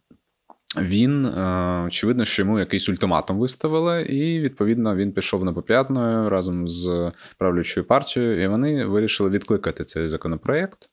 [0.77, 6.67] Він, е, очевидно, що йому якийсь ультиматум виставили, і, відповідно, він пішов на поп'ятною разом
[6.67, 10.89] з правлячою партією, і вони вирішили відкликати цей законопроєкт.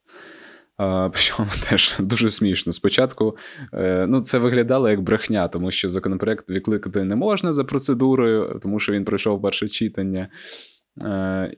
[1.12, 2.72] Причому теж дуже смішно.
[2.72, 3.36] Спочатку
[3.74, 8.80] е, ну, це виглядало як брехня, тому що законопроект відкликати не можна за процедурою, тому
[8.80, 10.28] що він пройшов перше читання.
[11.02, 11.56] Е,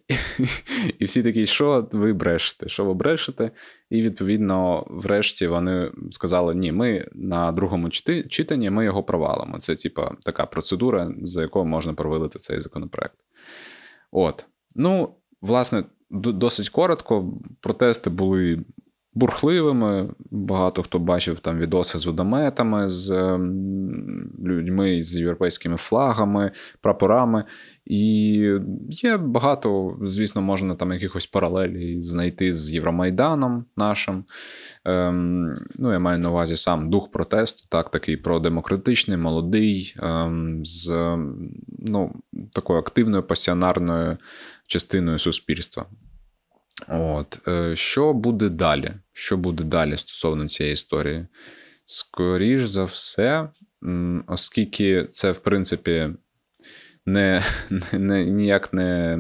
[0.99, 2.69] і всі такі, що ви брешете?
[2.69, 3.51] Що ви брешете?
[3.91, 7.91] І відповідно, врешті вони сказали: ні, ми на другому
[8.29, 9.59] читанні ми його провалимо.
[9.59, 13.17] Це, типа, така процедура, за якою можна провалити цей законопроект.
[14.11, 14.47] От.
[14.75, 17.33] Ну, власне, досить коротко.
[17.61, 18.65] Протести були
[19.17, 20.09] бурхливими.
[20.31, 26.51] Багато хто бачив там відоси з водометами, з ем, людьми з європейськими флагами,
[26.81, 27.45] прапорами.
[27.87, 27.99] І
[28.89, 34.25] є багато, звісно, можна там якихось паралелі знайти з Євромайданом нашим.
[34.85, 41.17] Ем, Ну, я маю на увазі сам дух протесту, так, такий продемократичний, молодий, ем, з
[41.79, 42.13] ну,
[42.53, 44.17] такою активною пасіонарною
[44.67, 45.87] частиною суспільства.
[46.89, 47.49] От.
[47.49, 48.93] Е, що буде далі?
[49.13, 51.27] Що буде далі стосовно цієї історії?
[51.87, 53.49] Скоріш за все,
[54.27, 56.11] оскільки це, в принципі,
[57.07, 57.43] не,
[57.93, 59.19] не ніяк не,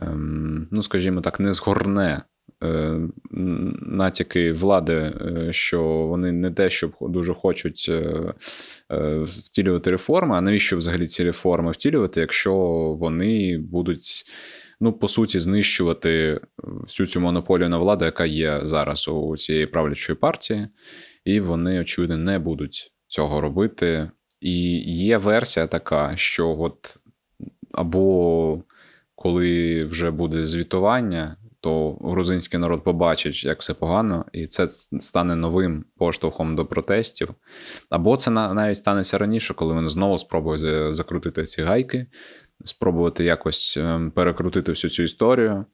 [0.00, 2.22] ем, ну, скажімо так, не згорне
[2.62, 3.00] е,
[3.80, 7.92] натяки влади, е, що вони не те, що дуже хочуть
[9.24, 12.54] втілювати реформи, а навіщо взагалі ці реформи втілювати, якщо
[13.00, 14.24] вони будуть
[14.80, 20.16] ну, по суті, знищувати всю цю монополію на владу, яка є зараз у цієї правлячої
[20.16, 20.68] партії,
[21.24, 24.10] і вони, очевидно, не будуть цього робити.
[24.40, 26.98] І є версія така, що от
[27.72, 28.62] або
[29.14, 34.68] коли вже буде звітування, то грузинський народ побачить, як все погано, і це
[35.00, 37.34] стане новим поштовхом до протестів.
[37.90, 42.06] Або це навіть станеться раніше, коли вони знову спробують закрутити ці гайки,
[42.64, 45.64] спробувати якось ем, перекрутити всю цю історію.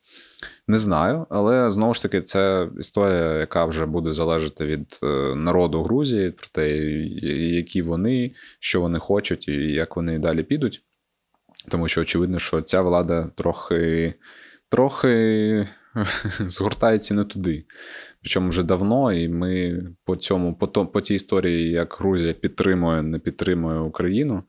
[0.68, 5.82] Не знаю, але знову ж таки, це історія, яка вже буде залежати від е, народу
[5.82, 6.70] Грузії, про те,
[7.36, 10.82] які вони, що вони хочуть, і як вони далі підуть.
[11.68, 14.14] Тому що очевидно, що ця влада трохи
[14.68, 15.68] трохи
[16.40, 17.64] згортається не туди.
[18.20, 23.18] Причому вже давно, і ми по цьому, по по тій історії, як Грузія підтримує, не
[23.18, 24.42] підтримує Україну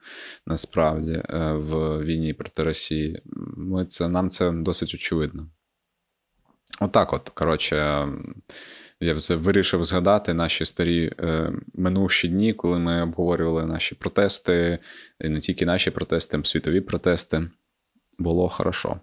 [0.45, 3.21] насправді е, в війні проти Росії,
[3.57, 5.49] ми це, нам це досить очевидно.
[6.79, 7.75] Отак, от, коротше,
[8.99, 14.79] я вирішив згадати наші старі е, минувші дні, коли ми обговорювали наші протести,
[15.21, 17.49] і не тільки наші протести, а світові протести.
[18.19, 18.99] Було хорошо.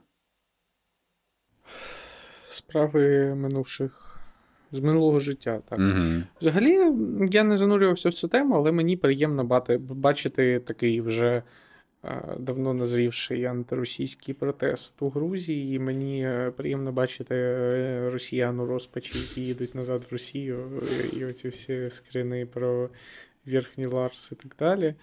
[2.53, 4.19] Справи минувших
[4.73, 5.61] з минулого життя.
[5.69, 5.79] так.
[5.79, 6.23] Угу.
[6.41, 6.93] Взагалі,
[7.31, 11.43] я не занурювався в цю тему, але мені приємно бачити такий вже
[12.38, 15.77] давно назрівший антиросійський протест у Грузії.
[15.77, 21.25] І мені е, приємно бачити е, росіян у розпачі, які їдуть назад в Росію, і
[21.25, 22.91] оці всі скрини про
[23.47, 24.95] Верхній Ларс і так далі.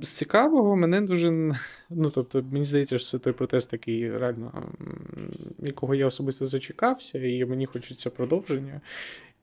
[0.00, 1.30] З цікавого мене дуже.
[1.90, 4.72] Ну, тобто, мені здається, що це той протест, який реально,
[5.58, 8.80] якого я особисто зачекався, і мені хочеться продовження.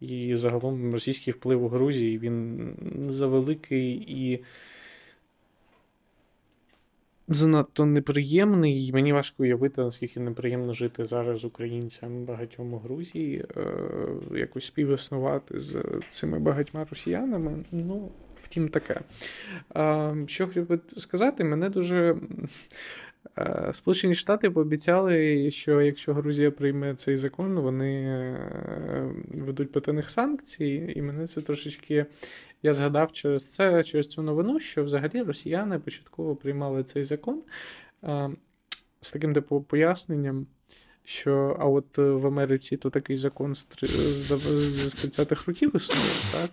[0.01, 2.69] І загалом російський вплив у Грузії він
[3.09, 4.43] завеликий і
[7.27, 8.87] занадто неприємний.
[8.87, 13.63] І мені важко уявити, наскільки неприємно жити зараз українцям багатьом у Грузії, е,
[14.35, 17.65] якось співіснувати з цими багатьма росіянами.
[17.71, 18.11] Ну,
[18.45, 18.99] втім, таке.
[20.27, 22.15] Що хотів би сказати, мене дуже
[23.37, 30.09] Е, Сполучені Штати пообіцяли, що якщо Грузія прийме цей закон, вони е, ведуть проти них
[30.09, 32.05] санкції, і мене це трошечки
[32.63, 37.41] я згадав через це, через цю новину, що взагалі росіяни початково приймали цей закон
[38.03, 38.29] е,
[39.01, 40.47] з таким типу поясненням.
[41.07, 46.49] Що, а от в Америці то такий закон з 30-х років існує, так?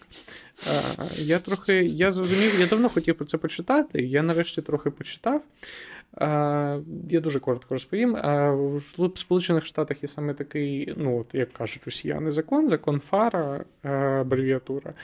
[0.67, 4.03] А, Я трохи я зрозумів, я давно хотів про це почитати.
[4.03, 5.43] Я нарешті трохи почитав.
[6.21, 8.13] Я дуже коротко розповім.
[8.99, 14.95] В Сполучених Штатах є саме такий, ну, от, як кажуть росіяни, закон, закон Фара, абревіатура,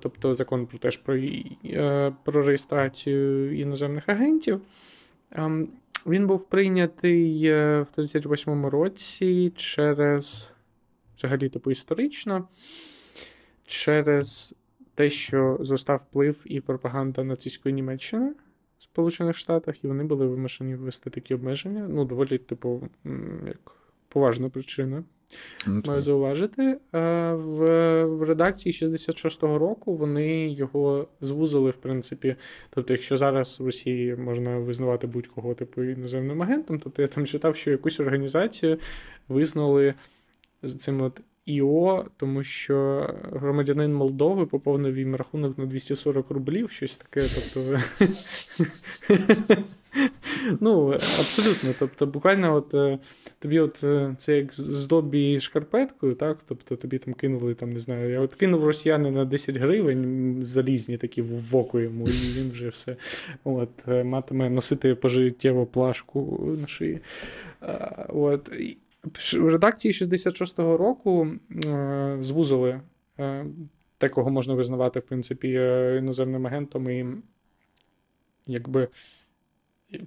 [0.00, 1.18] тобто закон про теж про,
[2.24, 4.60] про реєстрацію іноземних агентів.
[6.06, 10.52] Він був прийнятий е, в 38-му році через,
[11.16, 12.48] взагалі, типу, історично,
[13.66, 14.56] через
[14.94, 18.34] те, що зростав вплив і пропаганда нацистської Німеччини.
[18.78, 21.88] в Сполучених Штатах, і вони були вимушені ввести такі обмеження.
[21.88, 22.88] Ну, доволі, типу,
[23.46, 23.72] як
[24.08, 25.04] поважна причина.
[25.66, 26.78] Ну, Маю зауважити.
[26.92, 32.36] В в редакції 66-го року вони його звузили, в принципі.
[32.70, 37.56] Тобто, якщо зараз в Росії можна визнавати будь-кого типу іноземним агентом, тобто я там читав,
[37.56, 38.78] що якусь організацію
[39.28, 39.94] визнали
[40.62, 46.96] з цим от ІО, тому що громадянин Молдови поповнив їм рахунок на 240 рублів, щось
[46.96, 47.28] таке.
[47.34, 47.78] Тобто.
[50.60, 51.74] Ну, абсолютно.
[51.78, 52.98] Тобто, буквально, от е,
[53.38, 56.38] тобі от е, це як здобі шкарпеткою, так?
[56.48, 60.96] Тобто тобі там кинули, там, не знаю, я от кинув росіяни на 10 гривень, залізні
[60.96, 62.96] такі в око йому, і він вже все
[63.44, 67.00] от, е, матиме носити пожиттєву плашку на шиї.
[68.08, 68.50] От.
[69.04, 71.28] В редакції 66-го року
[71.64, 72.80] е, звузили
[73.18, 73.46] е,
[73.98, 77.06] те, кого можна визнавати, в принципі, е, іноземним агентом і
[78.46, 78.88] якби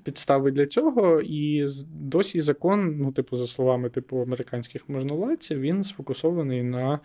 [0.04, 1.22] підстави для цього.
[1.22, 7.00] І досі закон, ну, типу, за словами типу американських можновладців, він сфокусований на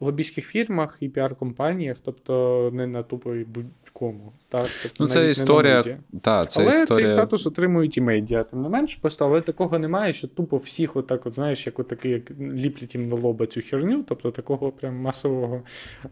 [0.00, 4.32] лобійських фірмах і піар-компаніях, тобто не на тупо будь-кому.
[4.48, 4.68] Так?
[4.82, 5.98] Тобто, ну, це історія.
[6.20, 6.86] Та, це але історія...
[6.86, 10.96] цей статус отримують і медіа, тим не менш, просто але такого немає, що тупо всіх,
[10.96, 14.96] отак, от, знаєш, як отакий, як ліплять їм на лоба цю херню, тобто такого прям
[14.96, 15.62] масового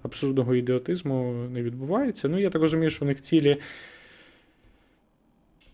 [0.03, 2.29] абсурдного ідіотизму не відбувається.
[2.29, 3.57] Ну, я так розумію, що у них цілі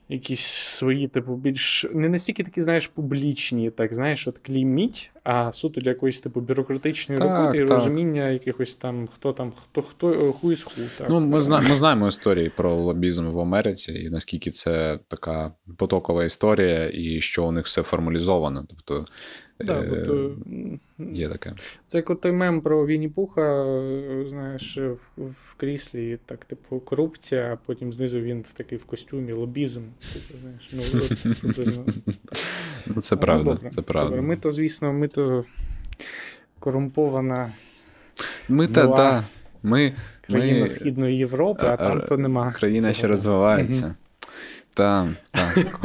[0.09, 0.43] якісь
[0.79, 5.91] свої, типу, більш не настільки такі, знаєш, публічні, так знаєш, от клейміть, а суто для
[5.91, 10.63] якоїсь типу бюрократичної так, роботи і розуміння якихось там, хто там, хто хто ху із
[10.63, 10.81] ху.
[10.99, 11.09] Так.
[11.11, 16.25] Ну, ми знаємо, ми знаємо історії про лобізм в Америці, і наскільки це така потокова
[16.25, 18.67] історія, і що у них все формалізовано.
[18.69, 19.07] Тобто
[19.61, 20.31] Да, е,
[20.97, 21.53] бо Є таке.
[21.87, 23.65] Це як той мем про Вінні Пуха,
[24.27, 29.83] знаєш, в, в кріслі, так, типу, корупція, а потім знизу він такий в костюмі, лобізм.
[30.13, 31.83] Типу, знаєш, ну,
[32.95, 33.53] ну, Це правда.
[33.53, 34.11] Добре, це правда.
[34.11, 34.23] Добре.
[34.23, 35.45] Ми то, звісно, ми то
[36.59, 37.53] корумпована.
[38.49, 39.25] Ми та, да.
[39.63, 40.69] Ми країна ми...
[40.69, 42.53] Східної Європи, а, а там то нема.
[42.53, 42.95] Країна цього.
[42.95, 43.87] ще розвивається.
[43.87, 43.95] Угу.
[44.75, 45.81] Так, так.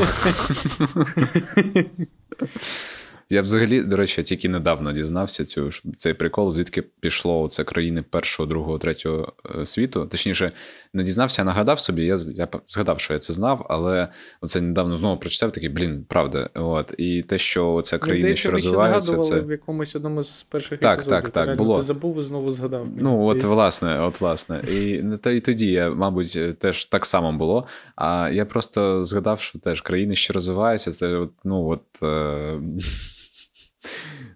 [3.34, 8.48] Я взагалі, до речі, тільки недавно дізнався цю цей прикол, звідки пішло це країни першого,
[8.48, 10.08] другого, третього е, світу.
[10.12, 10.52] Точніше,
[10.94, 12.06] не дізнався, а нагадав собі.
[12.06, 14.08] Я я згадав, що я це знав, але
[14.42, 16.50] оце недавно знову прочитав такий, блін, правда.
[16.54, 20.80] От і те, що це країни, Здається, що розвиваються, це в якомусь одному з перших
[20.80, 21.18] так, епізодів.
[21.18, 21.76] Так, так, так, було.
[21.76, 22.88] Ти забув і знову згадав.
[22.98, 23.48] Ну, здається.
[23.48, 24.62] от власне, от власне.
[24.72, 27.68] І та і тоді я, мабуть, теж так само було.
[27.96, 32.04] А я просто згадав, що теж країни, що розвиваються, це от, ну от.
[32.04, 32.60] Е...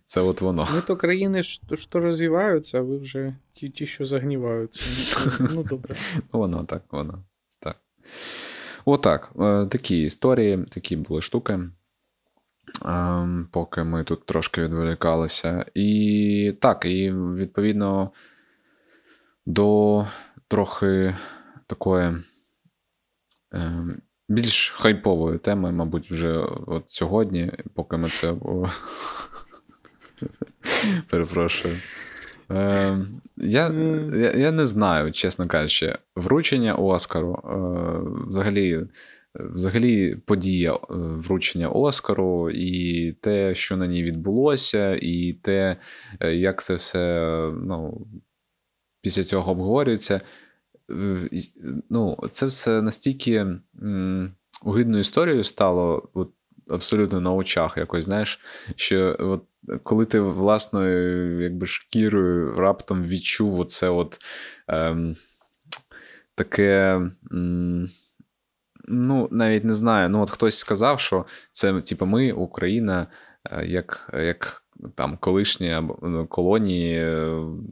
[0.06, 0.68] Це от воно.
[0.74, 4.86] Ми то країни, що, що розвиваються, а ви вже ті, ті що загніваються.
[5.40, 5.96] Ну, добре.
[6.16, 7.24] Ну, воно так, воно.
[7.60, 7.78] Так.
[8.86, 9.32] Отак.
[9.40, 11.60] Е, такі історії, такі були штуки.
[12.86, 15.66] Ем, поки ми тут трошки відволікалися.
[15.74, 18.12] І так, і відповідно
[19.46, 20.06] до
[20.48, 21.16] трохи
[21.68, 22.18] такої.
[23.52, 26.38] Ем, більш хайпової теми, мабуть, вже
[26.68, 28.32] от сьогодні, поки ми це
[31.10, 31.74] перепрошую.
[32.52, 32.98] Е,
[33.38, 33.72] я
[34.16, 38.88] я, я не знаю, чесно кажучи, вручення Оскару е, взагалі
[39.40, 45.78] взагалі подія е, вручення Оскару, і те, що на ній відбулося, і те,
[46.20, 48.08] е, як це все ну,
[49.02, 50.22] після цього обговорюється.
[50.92, 51.30] Е,
[51.90, 53.36] ну, Це все настільки
[53.84, 56.10] м, огидною історією стало.
[56.14, 56.32] От,
[56.70, 58.40] Абсолютно на очах якось, знаєш,
[58.76, 59.44] що от
[59.84, 64.18] коли ти власною якби шкірою раптом відчув оце от
[64.68, 65.16] ем,
[66.36, 67.02] таке.
[67.32, 67.90] Ем,
[68.88, 70.10] ну, навіть не знаю.
[70.10, 73.08] Ну, от хтось сказав, що це, типу, ми, Україна,
[73.52, 74.64] е, як як
[74.96, 77.06] там колишні ну, колонії,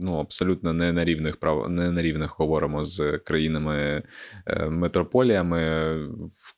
[0.02, 4.04] ну абсолютно не на рівних прав, не на рівних говоримо з країнами
[4.48, 5.94] е, метрополіями.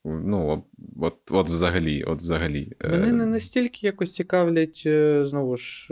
[0.06, 0.64] Ну
[1.02, 2.72] от, от взагалі, от взагалі.
[2.80, 5.88] Е, Мене не настільки якось цікавлять е, знову ж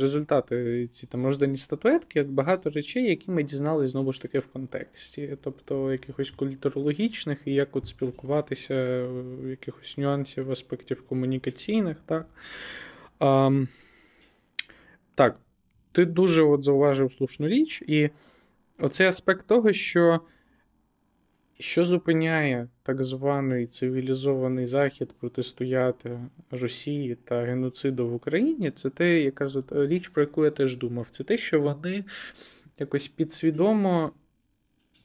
[0.00, 4.46] результати ці там рождані статуетки, як багато речей, які ми дізналися знову ж таки в
[4.46, 9.06] контексті, тобто якихось культурологічних і як от спілкуватися,
[9.48, 12.26] якихось нюансів, аспектів комунікаційних, так.
[13.18, 13.50] А,
[15.14, 15.40] Так,
[15.92, 18.10] ти дуже от зауважив слушну річ, і
[18.78, 20.20] оцей аспект того, що
[21.58, 29.48] що зупиняє так званий цивілізований захід протистояти Росії та геноциду в Україні, це те, яка
[29.70, 32.04] річ, про яку я теж думав, це те, що вони
[32.78, 34.12] якось підсвідомо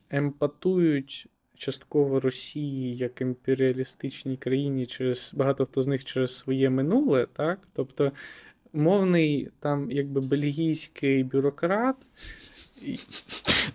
[0.09, 1.27] емпатують
[1.61, 7.59] частково Росії як імперіалістичній країні через багато хто з них через своє минуле, так?
[7.73, 8.11] Тобто
[8.73, 11.95] мовний там якби бельгійський бюрократ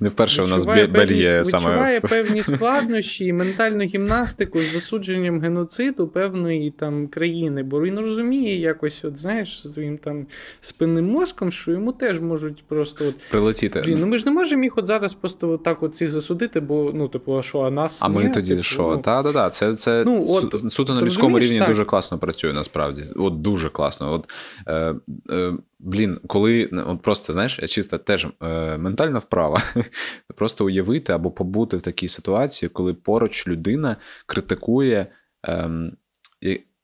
[0.01, 1.67] не вперше у нас Бельгія саме.
[1.67, 8.61] Відчуває певні складнощі і ментальну гімнастику з засудженням геноциду певної там країни, бо він розуміє
[8.61, 10.27] якось, от знаєш, своїм там
[10.61, 13.81] спинним мозком, що йому теж можуть просто от, прилетіти.
[13.81, 16.61] Блін, ну ми ж не можемо їх от зараз просто от так от цих засудити,
[16.61, 18.03] бо ну, типу, а що, а нас.
[18.03, 18.83] А ми тоді типу, що?
[18.83, 19.03] Ну...
[19.03, 19.53] Так, так, так.
[19.53, 21.69] Це це ну, от, суто на людському рівні так.
[21.69, 23.05] дуже класно працює, насправді.
[23.17, 24.13] От дуже класно.
[24.13, 24.31] От,
[24.67, 24.95] е,
[25.31, 29.63] е, Блін, коли от просто знаєш, чисто теж е, ментальна вправа.
[30.37, 33.97] Просто уявити або побути в такій ситуації, коли поруч людина
[34.27, 35.07] критикує
[35.49, 35.71] е,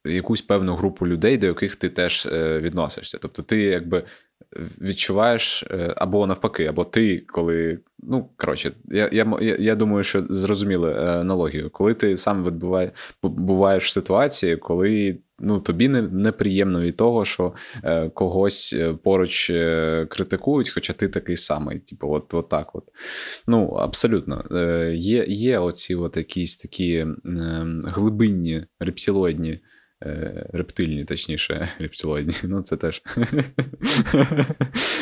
[0.05, 3.19] якусь певну групу людей, до яких ти теж е, відносишся.
[3.21, 4.05] Тобто, ти якби
[4.81, 7.79] відчуваєш, е, або навпаки, або ти, коли.
[7.99, 13.87] Ну, коротше, я я, я думаю, що зрозуміли е, аналогію, коли ти сам відбуває, буваєш
[13.87, 17.53] в ситуації, коли ну, тобі не, неприємно від того, що
[17.85, 21.79] е, когось е, поруч е, критикують, хоча ти такий самий.
[21.79, 22.85] Типу, от, от так от.
[23.47, 24.45] Ну, абсолютно.
[24.51, 27.07] Е, Є є оці от якісь такі е,
[27.85, 29.61] глибинні рептилоїдні
[30.07, 32.35] Е, рептильні, точніше, рептилоїдні.
[32.45, 33.03] Ну, це теж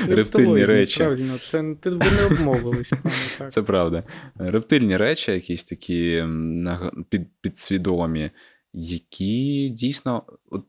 [0.08, 0.98] рептильні речі.
[0.98, 2.92] Правильно, це ти ви не обмовились,
[3.38, 3.52] так.
[3.52, 4.02] Це правда.
[4.38, 6.24] Рептильні речі, якісь такі
[7.08, 8.30] під, підсвідомі,
[8.72, 10.64] які дійсно от,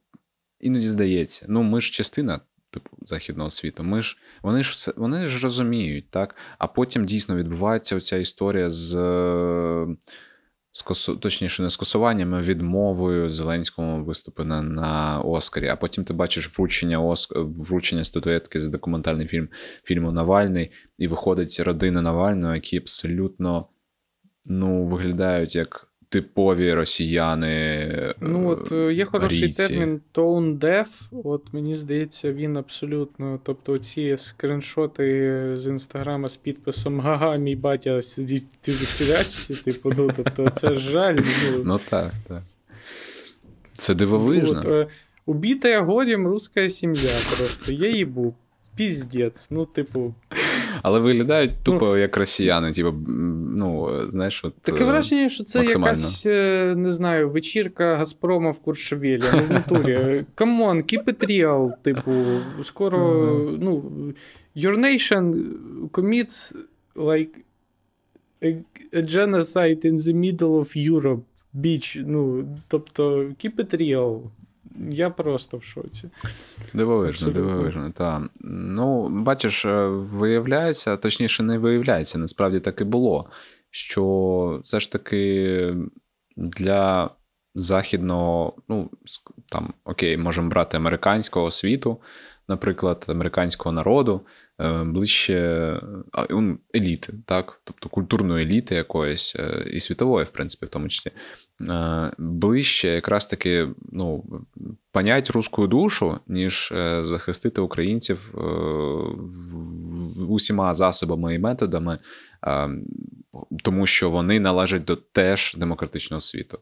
[0.60, 2.39] іноді здається, ну, ми ж частина.
[2.74, 6.36] Типу західного світу, ми ж вони ж все вони ж розуміють, так?
[6.58, 8.95] А потім дійсно відбувається оця історія з
[10.72, 15.68] скосу, точніше, не скасуванням, а відмовою Зеленському виступу на, на Оскарі.
[15.68, 17.34] А потім ти бачиш вручення Оск...
[17.36, 19.49] вручення статуетки за документальний фільм
[19.84, 23.68] фільму Навальний, і виходить родина Навального, які абсолютно
[24.45, 28.16] ну, виглядають як типові росіяни.
[28.22, 29.68] Ну, от е, є хороший арійці.
[29.68, 30.88] термін tone deaf.
[31.24, 33.39] От мені здається, він абсолютно.
[33.43, 40.12] Тобто, ці скріншоти з інстаграма з підписом Гага, мій батя сидить ти в типу, ну,
[40.16, 41.18] тобто, це жаль.
[41.51, 42.43] Ну, ну так, так.
[43.74, 44.59] Це дивовижно.
[44.59, 44.88] От, е,
[45.26, 47.72] Убитая горем русская семья просто.
[47.72, 48.36] Я їбу.
[48.76, 49.51] Піздець.
[49.51, 50.16] Ну, типу.
[50.82, 52.72] Але виглядають тупо ну, як росіяни.
[52.72, 52.94] Типу,
[53.56, 59.24] ну, знаєш, от, Таке враження, що це якась, е, не знаю, вечірка Газпрома в Куршевелі.
[59.34, 60.26] Ну, в натурі.
[60.36, 62.12] Come on, keep it real, типу,
[62.64, 63.58] скоро, uh-huh.
[63.62, 63.84] ну,
[64.56, 65.34] your nation
[65.92, 66.56] commits
[66.96, 67.30] like
[68.42, 68.58] a,
[68.94, 71.22] a genocide in the middle of Europe.
[71.54, 74.22] Beach, ну, тобто, keep it real.
[74.89, 76.09] Я просто в шоці.
[76.74, 77.53] Дивовижно, Абсолютно.
[77.53, 77.91] дивовижно.
[77.91, 78.22] так.
[78.41, 83.30] Ну, бачиш, е, виявляється, точніше, не виявляється, насправді так і було.
[83.69, 85.76] Що все ж таки
[86.38, 87.09] для
[87.55, 88.89] західного, ну,
[89.49, 92.01] там, окей, можемо брати американського світу,
[92.47, 94.22] наприклад, американського народу,
[94.61, 95.80] е, ближче
[96.76, 97.61] еліти, так?
[97.63, 101.11] тобто культурної еліти якоїсь, е, і світової, в принципі, в тому числі,
[102.18, 104.24] ближче якраз таки ну,
[104.91, 108.34] понять русську душу, ніж захистити українців
[110.30, 111.99] усіма засобами і методами,
[113.64, 116.59] тому що вони належать до теж демократичного світу.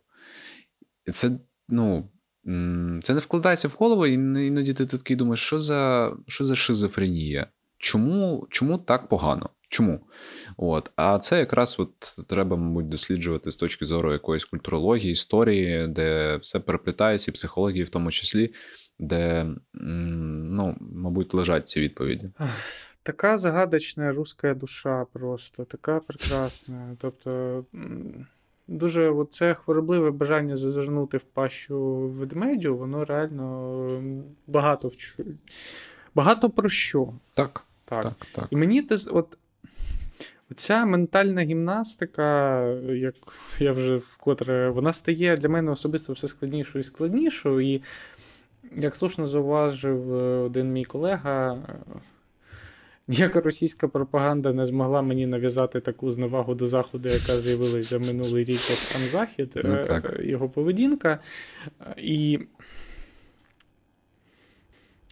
[1.05, 1.31] І це,
[1.69, 2.09] ну.
[3.03, 7.47] Це не вкладається в голову, і іноді ти такий думаєш, що за що за шизофренія?
[7.77, 9.49] Чому чому так погано?
[9.69, 9.99] Чому?
[10.57, 10.91] От.
[10.95, 16.59] А це якраз от треба, мабуть, досліджувати з точки зору якоїсь культурології, історії, де все
[16.59, 18.53] переплітається, і психології в тому числі,
[18.99, 22.31] де, ну, мабуть, лежать ці відповіді.
[23.03, 26.95] Така загадочна руська душа просто, така прекрасна.
[26.99, 27.65] Тобто.
[28.69, 34.03] Дуже це хворобливе бажання зазирнути в пащу ведмедю, воно реально
[34.47, 34.93] багато в
[36.15, 37.13] багато про що.
[37.33, 37.63] Так.
[37.85, 38.03] так.
[38.03, 38.47] так, так.
[38.49, 39.37] І мені от,
[40.51, 43.15] оця ментальна гімнастика, як
[43.59, 47.73] я вже вкотре, вона стає для мене особисто все складнішою і складнішою.
[47.75, 47.81] І,
[48.75, 51.57] як слушно зауважив е, один мій колега,
[53.09, 58.69] Ніяка російська пропаганда не змогла мені нав'язати таку зневагу до Заходу, яка з'явилася минулий рік,
[58.69, 60.19] як сам Захід, ну, е, так.
[60.23, 61.19] його поведінка.
[61.97, 62.39] І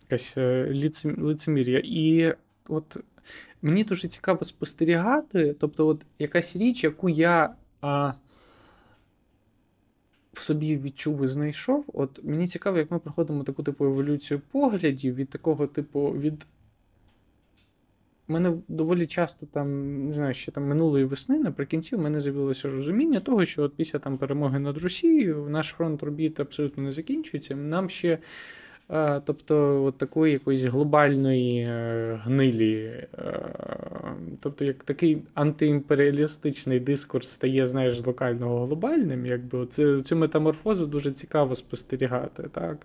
[0.01, 0.73] якась е,
[1.17, 1.81] лицемір'я.
[1.85, 2.33] І
[2.67, 2.97] от
[3.62, 7.55] мені дуже цікаво спостерігати, тобто, от якась річ, яку я.
[7.82, 8.14] А,
[10.38, 11.86] в собі відчув і знайшов.
[11.93, 16.45] От мені цікаво, як ми проходимо таку типу еволюцію поглядів від такого типу від
[18.28, 23.20] мене доволі часто там, не знаю, ще там минулої весни, наприкінці, в мене з'явилося розуміння
[23.20, 27.55] того, що от після там перемоги над Росією наш фронт робіт абсолютно не закінчується.
[27.55, 28.20] Нам ще.
[29.25, 33.41] Тобто от такої якоїсь глобальної е, гнилі, е,
[34.39, 41.11] тобто як такий антиімперіалістичний дискурс стає, знаєш, з локального глобальним, якби це, цю метаморфозу дуже
[41.11, 42.77] цікаво спостерігати так,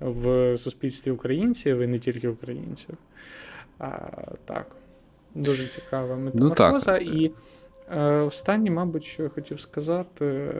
[0.00, 2.96] в суспільстві українців і не тільки українців.
[3.78, 3.98] А,
[4.44, 4.66] Так,
[5.34, 7.00] дуже цікава метаморфоза.
[7.00, 7.32] Ну, і
[7.90, 10.54] е, останнє, мабуть, що я хотів сказати.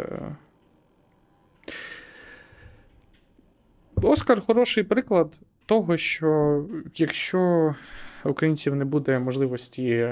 [4.03, 7.75] Оскар хороший приклад того, що якщо
[8.25, 10.09] українців не буде можливості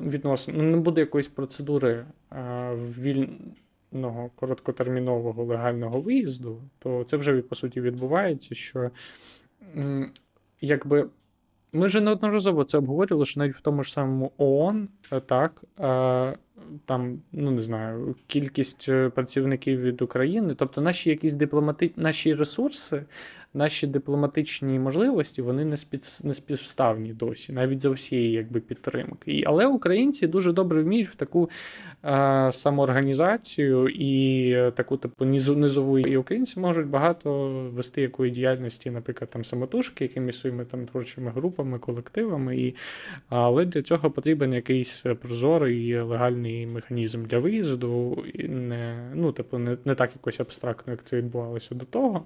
[0.00, 7.54] відносно, ну, не буде якоїсь процедури е, вільного короткотермінового легального виїзду, то це вже по
[7.54, 8.90] суті відбувається, що
[10.60, 11.06] якби
[11.72, 16.36] ми вже неодноразово це обговорювали, що навіть в тому ж самому ООН, е, так, е,
[16.84, 21.90] там, ну не знаю, кількість е, працівників від України, тобто наші якісь дипломати...
[21.96, 23.02] наші ресурси
[23.54, 26.00] наші дипломатичні можливості вони не спів...
[26.24, 29.42] не співставні досі, навіть за всієї якби, підтримки.
[29.46, 31.50] Але українці дуже добре вміють в таку
[32.04, 35.98] е, самоорганізацію і таку типу низову.
[35.98, 41.78] І українці можуть багато вести якої діяльності, наприклад, там самотужки, якимись своїми там творчими групами,
[41.78, 42.56] колективами.
[42.56, 42.74] І,
[43.28, 49.94] Але для цього потрібен якийсь прозорий легальний механізм для виїзду, не, ну, типу, не, не
[49.94, 52.24] так якось абстрактно, як це відбувалося до того.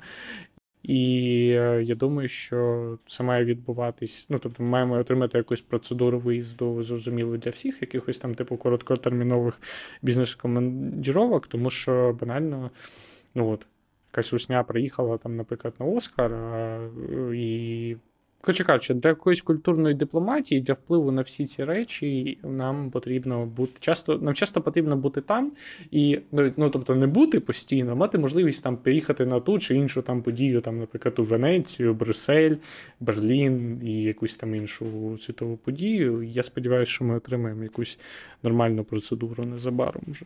[0.84, 4.26] І е, я думаю, що це має відбуватись.
[4.30, 9.60] Ну, тобто, ми маємо отримати якусь процедуру виїзду зрозумілу для всіх, якихось там, типу, короткотермінових
[10.02, 12.70] бізнес-командіровок, тому що банально,
[13.34, 13.66] ну от,
[14.12, 16.32] якась усня приїхала там, наприклад, на Оскар,
[17.34, 17.96] і
[18.44, 23.72] Коротше кажучи, для якоїсь культурної дипломатії, для впливу на всі ці речі, нам потрібно бути
[23.80, 25.52] часто, нам часто потрібно бути там
[25.90, 26.18] і
[26.56, 30.22] ну, тобто не бути постійно, а мати можливість там приїхати на ту чи іншу там
[30.22, 32.54] подію, там, наприклад, у Венецію, Брюссель,
[33.00, 36.22] Берлін і якусь там іншу світову подію.
[36.22, 37.98] Я сподіваюся, що ми отримаємо якусь
[38.42, 40.24] нормальну процедуру незабаром вже.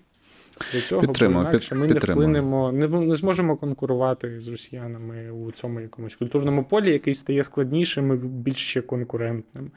[0.72, 5.52] До цього Підтримую, бо інакше ми не вплинемо, не, не зможемо конкурувати з росіянами у
[5.52, 9.70] цьому якомусь культурному полі, який стає складнішим і більш ще конкурентним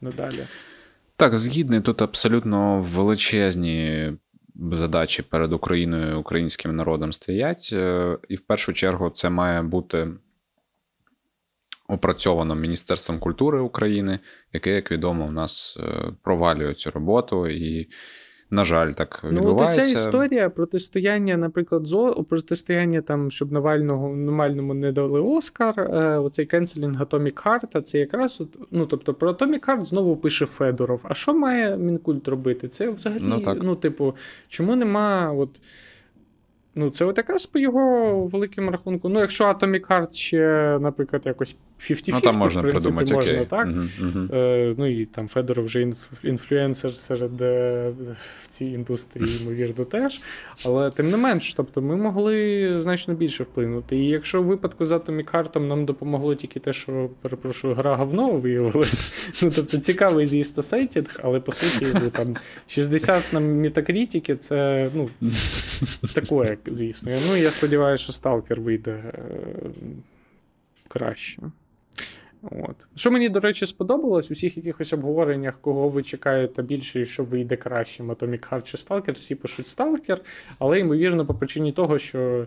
[0.00, 0.40] надалі.
[1.16, 4.12] Так, згідний, тут абсолютно величезні
[4.72, 7.70] задачі перед Україною і українським народом стоять.
[7.72, 10.08] Е, і в першу чергу це має бути
[11.88, 14.18] опрацьовано Міністерством культури України,
[14.52, 17.48] яке, як відомо, у нас е, провалює цю роботу.
[17.48, 17.88] і
[18.52, 19.80] на жаль, так відбувається.
[19.80, 25.80] Ну, ця історія протистояння, наприклад, зо протистояння там, щоб Навального Навальному не дали Оскар.
[25.80, 30.46] Е, оцей кенселінг Atomic Heart, це якраз от, ну тобто про Atomic Heart знову пише
[30.46, 31.00] Федоров.
[31.04, 32.68] А що має Мінкульт робити?
[32.68, 33.58] Це взагалі, ну, так.
[33.62, 34.14] ну типу,
[34.48, 35.50] чому нема от.
[36.74, 39.08] Ну, це от якраз по його великим рахунку.
[39.08, 43.32] Ну, якщо Atomic Heart ще, наприклад, якось 50-50, ну, там можна в принципі, придумати, можна,
[43.32, 43.46] окей.
[43.46, 43.68] так?
[43.68, 47.92] Uh-huh, Е, Ну і там Федоров вже інф, інфлюенсер серед е,
[48.42, 50.20] в цій індустрії, ймовірно, теж.
[50.66, 53.96] Але тим не менш, тобто ми могли значно більше вплинути.
[53.96, 58.30] І якщо в випадку з Atomic Heart нам допомогло тільки те, що перепрошую, гра говно
[58.30, 59.28] виявилась.
[59.42, 65.08] Ну, тобто цікавий звісно setting, але по суті, ну, там 60 на метакритіки це ну,
[66.14, 67.12] таке, звісно.
[67.28, 69.12] Ну, я сподіваюся, що Сталкер вийде е,
[70.88, 71.42] краще.
[72.42, 72.76] От.
[72.94, 77.24] Що мені, до речі, сподобалось у всіх якихось обговореннях, кого ви чекаєте більше і що
[77.24, 80.18] вийде краще, Atomic Heart чи Stalker, всі пишуть Stalker,
[80.58, 82.46] але ймовірно, по причині того, що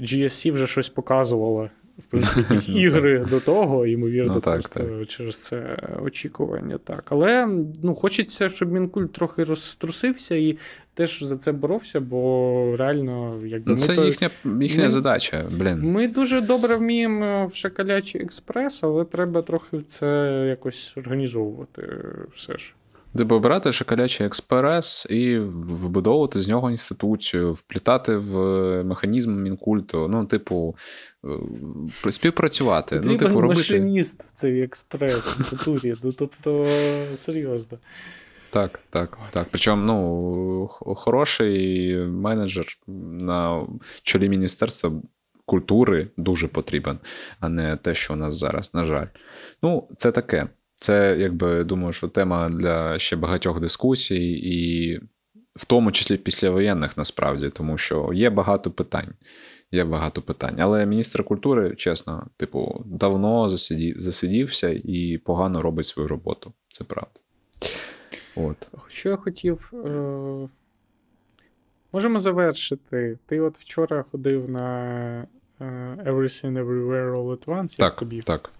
[0.00, 5.06] GSC вже щось показувало в принципі, якісь ігри до того, ймовірно, ну, так, просто так.
[5.06, 6.78] через це очікування.
[6.78, 7.04] так.
[7.10, 7.48] Але
[7.82, 10.58] ну, хочеться, щоб Мінкульт трохи розтрусився і
[10.94, 14.04] теж за це боровся, бо реально, якби ну, це то...
[14.04, 14.30] їхня
[14.60, 15.44] їхня ми, задача.
[15.50, 15.80] блін.
[15.82, 20.06] Ми дуже добре вміємо в Шакалячий експрес, але треба трохи це
[20.48, 21.82] якось організовувати
[22.34, 22.74] все ж.
[23.16, 28.36] Типу брати шоколячий експрес і вбудовувати з нього інституцію, вплітати в
[28.84, 30.08] механізм мінкульту.
[30.08, 30.76] Ну, типу,
[32.06, 32.96] е, співпрацювати.
[32.96, 33.60] Потрібен ну, типу, робити...
[33.60, 35.94] машиніст в цей експрес в культурі.
[36.02, 36.66] Ну, тобто,
[37.14, 37.78] серйозно.
[38.50, 39.46] Так, так, так.
[39.50, 43.66] Причому ну, хороший менеджер на
[44.02, 44.92] чолі Міністерства
[45.46, 46.98] культури дуже потрібен,
[47.40, 49.06] а не те, що у нас зараз, на жаль.
[49.62, 50.48] Ну, це таке.
[50.82, 54.96] Це, якби думаю, що тема для ще багатьох дискусій, і
[55.56, 59.14] в тому числі післявоєнних насправді, тому що є багато питань.
[59.72, 60.56] Є багато питань.
[60.58, 66.52] Але міністр культури, чесно, типу, давно засиді, засидівся і погано робить свою роботу.
[66.68, 67.20] Це правда.
[68.36, 68.68] От.
[68.88, 69.72] Що я хотів.
[69.86, 70.48] Е...
[71.92, 73.18] Можемо завершити.
[73.26, 75.26] Ти от вчора ходив на
[75.60, 75.64] е,
[76.06, 77.76] Everything Everywhere All at Once.
[77.78, 78.22] Так, тобі?
[78.22, 78.50] так.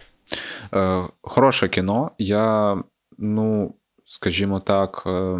[0.74, 2.10] Е, Хороше кіно.
[2.18, 2.76] Я,
[3.18, 3.74] ну,
[4.04, 5.02] скажімо так.
[5.06, 5.38] Е,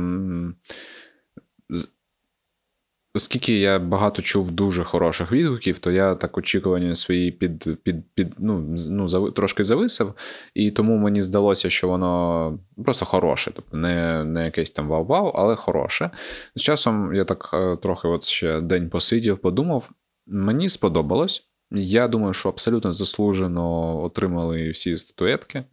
[3.15, 8.35] Оскільки я багато чув дуже хороших відгуків, то я так очікування свої під під, під
[8.39, 10.15] ну, ну трошки зависив,
[10.55, 15.57] і тому мені здалося, що воно просто хороше, тобто не не якесь там вау-вау, але
[15.57, 16.11] хороше.
[16.55, 19.91] З часом я так е, трохи от ще день посидів, подумав.
[20.27, 21.52] Мені сподобалось.
[21.75, 25.65] Я думаю, що абсолютно заслужено отримали всі статуетки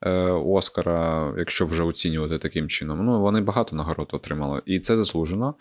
[0.00, 3.06] е, Оскара, якщо вже оцінювати таким чином.
[3.06, 5.54] Ну, вони багато нагород отримали, і це заслужено.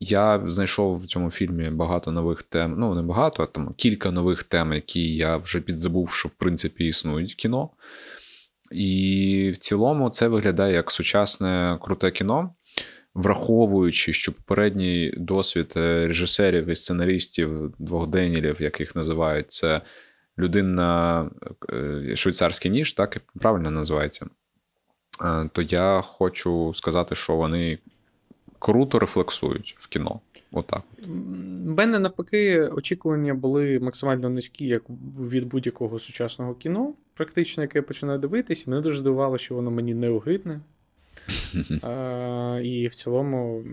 [0.00, 2.74] Я знайшов в цьому фільмі багато нових тем.
[2.78, 6.86] Ну, не багато, а там кілька нових тем, які я вже підзабув, що в принципі
[6.86, 7.70] існують в кіно.
[8.70, 12.54] І в цілому це виглядає як сучасне круте кіно
[13.14, 19.80] враховуючи, що попередній досвід е, режисерів і сценаристів двох Денілів, яких називають, це
[20.38, 21.30] людина
[21.72, 24.26] е, швейцарський ніж, так правильно називається.
[25.24, 27.78] Е, то я хочу сказати, що вони
[28.58, 30.20] круто рефлексують в кіно.
[30.52, 30.82] Отак.
[31.66, 34.82] У мене навпаки очікування були максимально низькі, як
[35.20, 38.70] від будь-якого сучасного кіно, практично, яке я починаю дивитися.
[38.70, 40.60] Мене дуже здивувало, що воно мені не огидне.
[42.62, 43.64] І в цілому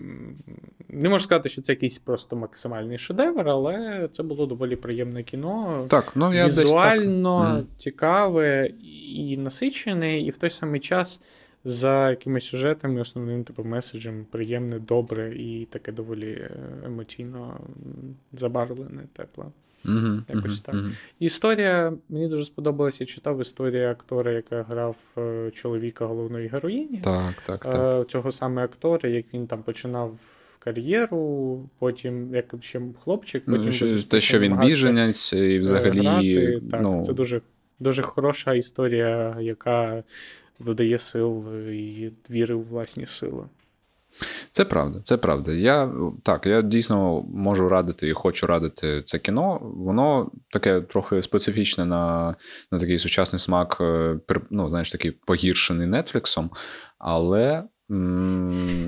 [0.88, 5.86] не можу сказати, що це якийсь просто максимальний шедевр, але це було доволі приємне кіно.
[5.88, 7.76] Так, ну я Візуально десь так.
[7.76, 8.70] цікаве
[9.14, 11.22] і насичене, і в той самий час
[11.64, 16.50] за якимись сюжетами, основним типу меседжем, приємне, добре і таке доволі е,
[16.84, 17.60] емоційно
[18.32, 19.44] забарвлене, тепле.
[19.84, 20.74] Угу, Якось так.
[20.74, 20.84] Угу.
[21.18, 23.04] Історія мені дуже сподобалася.
[23.04, 27.00] Я читав історію актора, яка грав е, чоловіка головної героїні.
[27.04, 28.02] Так, так, так.
[28.02, 30.18] Е, Цього саме актора, як він там починав
[30.58, 36.00] кар'єру, потім як ще хлопчик, потім ну, що, те, що він біженець, і е, взагалі.
[36.00, 36.62] грати.
[36.70, 37.40] Так, ну, це дуже,
[37.80, 40.02] дуже хороша історія, яка
[40.60, 43.44] додає сил і віри у власні сили.
[44.50, 45.52] Це правда, це правда.
[45.52, 45.92] Я
[46.22, 49.60] так, я дійсно можу радити і хочу радити це кіно.
[49.62, 52.34] Воно таке трохи специфічне на
[52.72, 54.18] на такий сучасний смак, е,
[54.50, 56.50] ну, знаєш, такий погіршений Нетфліксом,
[56.98, 57.64] але.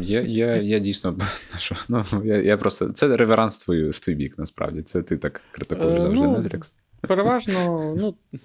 [0.01, 1.17] Я я, я дійсно
[1.89, 4.83] ну, я, я просто це реверанс в твій, в твій бік, насправді.
[4.83, 6.73] Це ти так критикуєш завжди ну, Netflix.
[7.01, 8.15] Переважно, ну.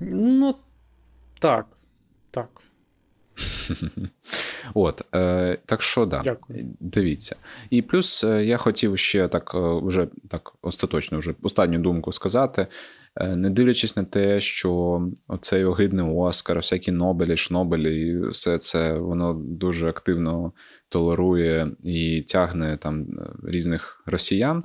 [0.00, 0.54] Ну,
[1.40, 1.66] так.
[2.30, 2.48] Так.
[4.74, 6.66] От, е, так що да, Дякую.
[6.80, 7.36] дивіться.
[7.70, 12.66] І плюс е, я хотів ще так е, вже так остаточно вже останню думку сказати.
[13.16, 18.98] Е, не дивлячись на те, що оцей огидний Оскар, всякі Нобелі, Шнобелі, і все це
[18.98, 20.52] воно дуже активно
[20.88, 23.06] толерує і тягне там
[23.44, 24.62] різних росіян.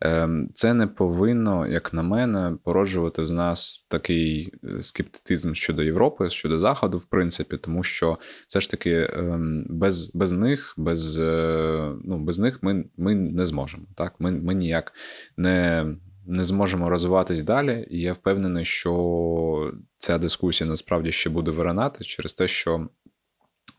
[0.00, 6.30] Ем, це не повинно, як на мене, породжувати з нас такий е, скептицизм щодо Європи,
[6.30, 8.18] щодо Заходу, в принципі, тому що
[8.48, 13.46] все ж таки ем, без без них, без е, ну, без них ми ми не
[13.46, 13.82] зможемо.
[13.94, 14.14] Так?
[14.18, 14.92] Ми ми ніяк
[15.36, 15.86] не
[16.28, 17.86] не зможемо розвиватись далі.
[17.90, 22.88] І я впевнений, що ця дискусія насправді ще буде виринати через те, що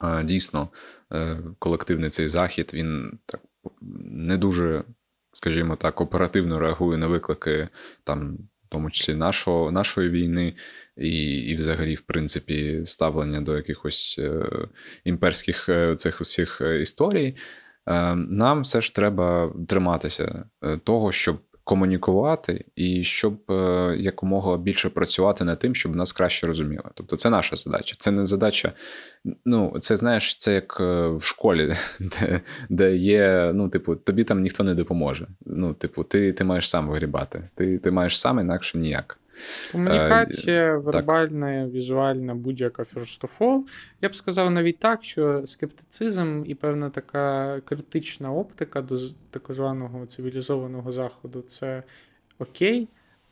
[0.04, 0.70] е, дійсно
[1.60, 3.42] колективний цей захід він так
[4.12, 4.84] не дуже
[5.34, 7.68] скажімо так, оперативно реагує на виклики
[8.04, 8.38] там.
[8.64, 10.56] В тому числі нашого, нашої війни,
[10.98, 14.46] і, і взагалі, в принципі, ставлення до якихось е,
[15.04, 17.36] імперських е, цих усіх е, історій,
[17.88, 21.38] е, нам все ж треба триматися е, того, щоб
[21.70, 26.84] комунікувати і щоб е, якомога більше працювати над тим, щоб нас краще розуміли.
[26.94, 27.96] Тобто, це наша задача.
[28.00, 28.72] Це не задача.
[29.46, 34.42] Ну, це знаєш, це як е, в школі, де де є, ну, типу, тобі там
[34.42, 35.28] ніхто не допоможе.
[35.46, 37.50] Ну, типу, ти ти маєш сам вигрібати.
[37.56, 39.20] Ти ти маєш сам, інакше ніяк.
[39.72, 41.74] Комунікація, вербальна, так.
[41.74, 43.62] візуальна, будь-яка first of all.
[44.02, 48.98] Я б сказав навіть так, що скептицизм і певна така критична оптика до
[49.30, 51.84] так званого цивілізованого заходу це
[52.40, 52.88] окей,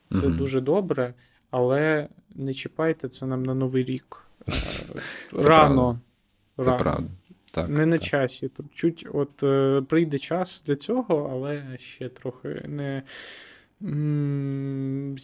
[0.10, 1.14] це mm дуже добре,
[1.52, 4.24] але не чіпайте це нам на Новий рік.
[5.40, 6.00] Це Рано.
[6.58, 6.78] Це Рано.
[6.78, 7.10] правда.
[7.52, 8.48] Так, Не на часі.
[8.48, 13.04] Тут чуть от е, прийде час для цього, але ще трохи не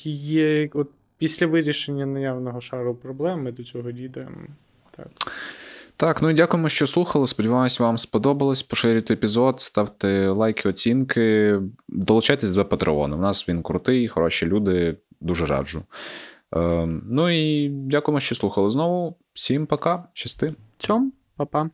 [0.04, 4.38] є от після вирішення наявного шару проблем ми до цього дійдемо.
[4.92, 5.08] Так.
[5.98, 7.28] Так, ну і дякуємо, що слухали.
[7.28, 8.64] Сподіваюсь, вам сподобалось.
[8.64, 13.16] Поширюйте епізод, ставте лайки, оцінки, долучайтесь до Патреону.
[13.16, 15.84] У нас він крутий, хороші люди, дуже раджу.
[16.56, 19.18] Е, ну і дякуємо, що слухали знову.
[19.34, 20.56] Всім пока, щасти.
[20.78, 21.70] Цьом, па-па.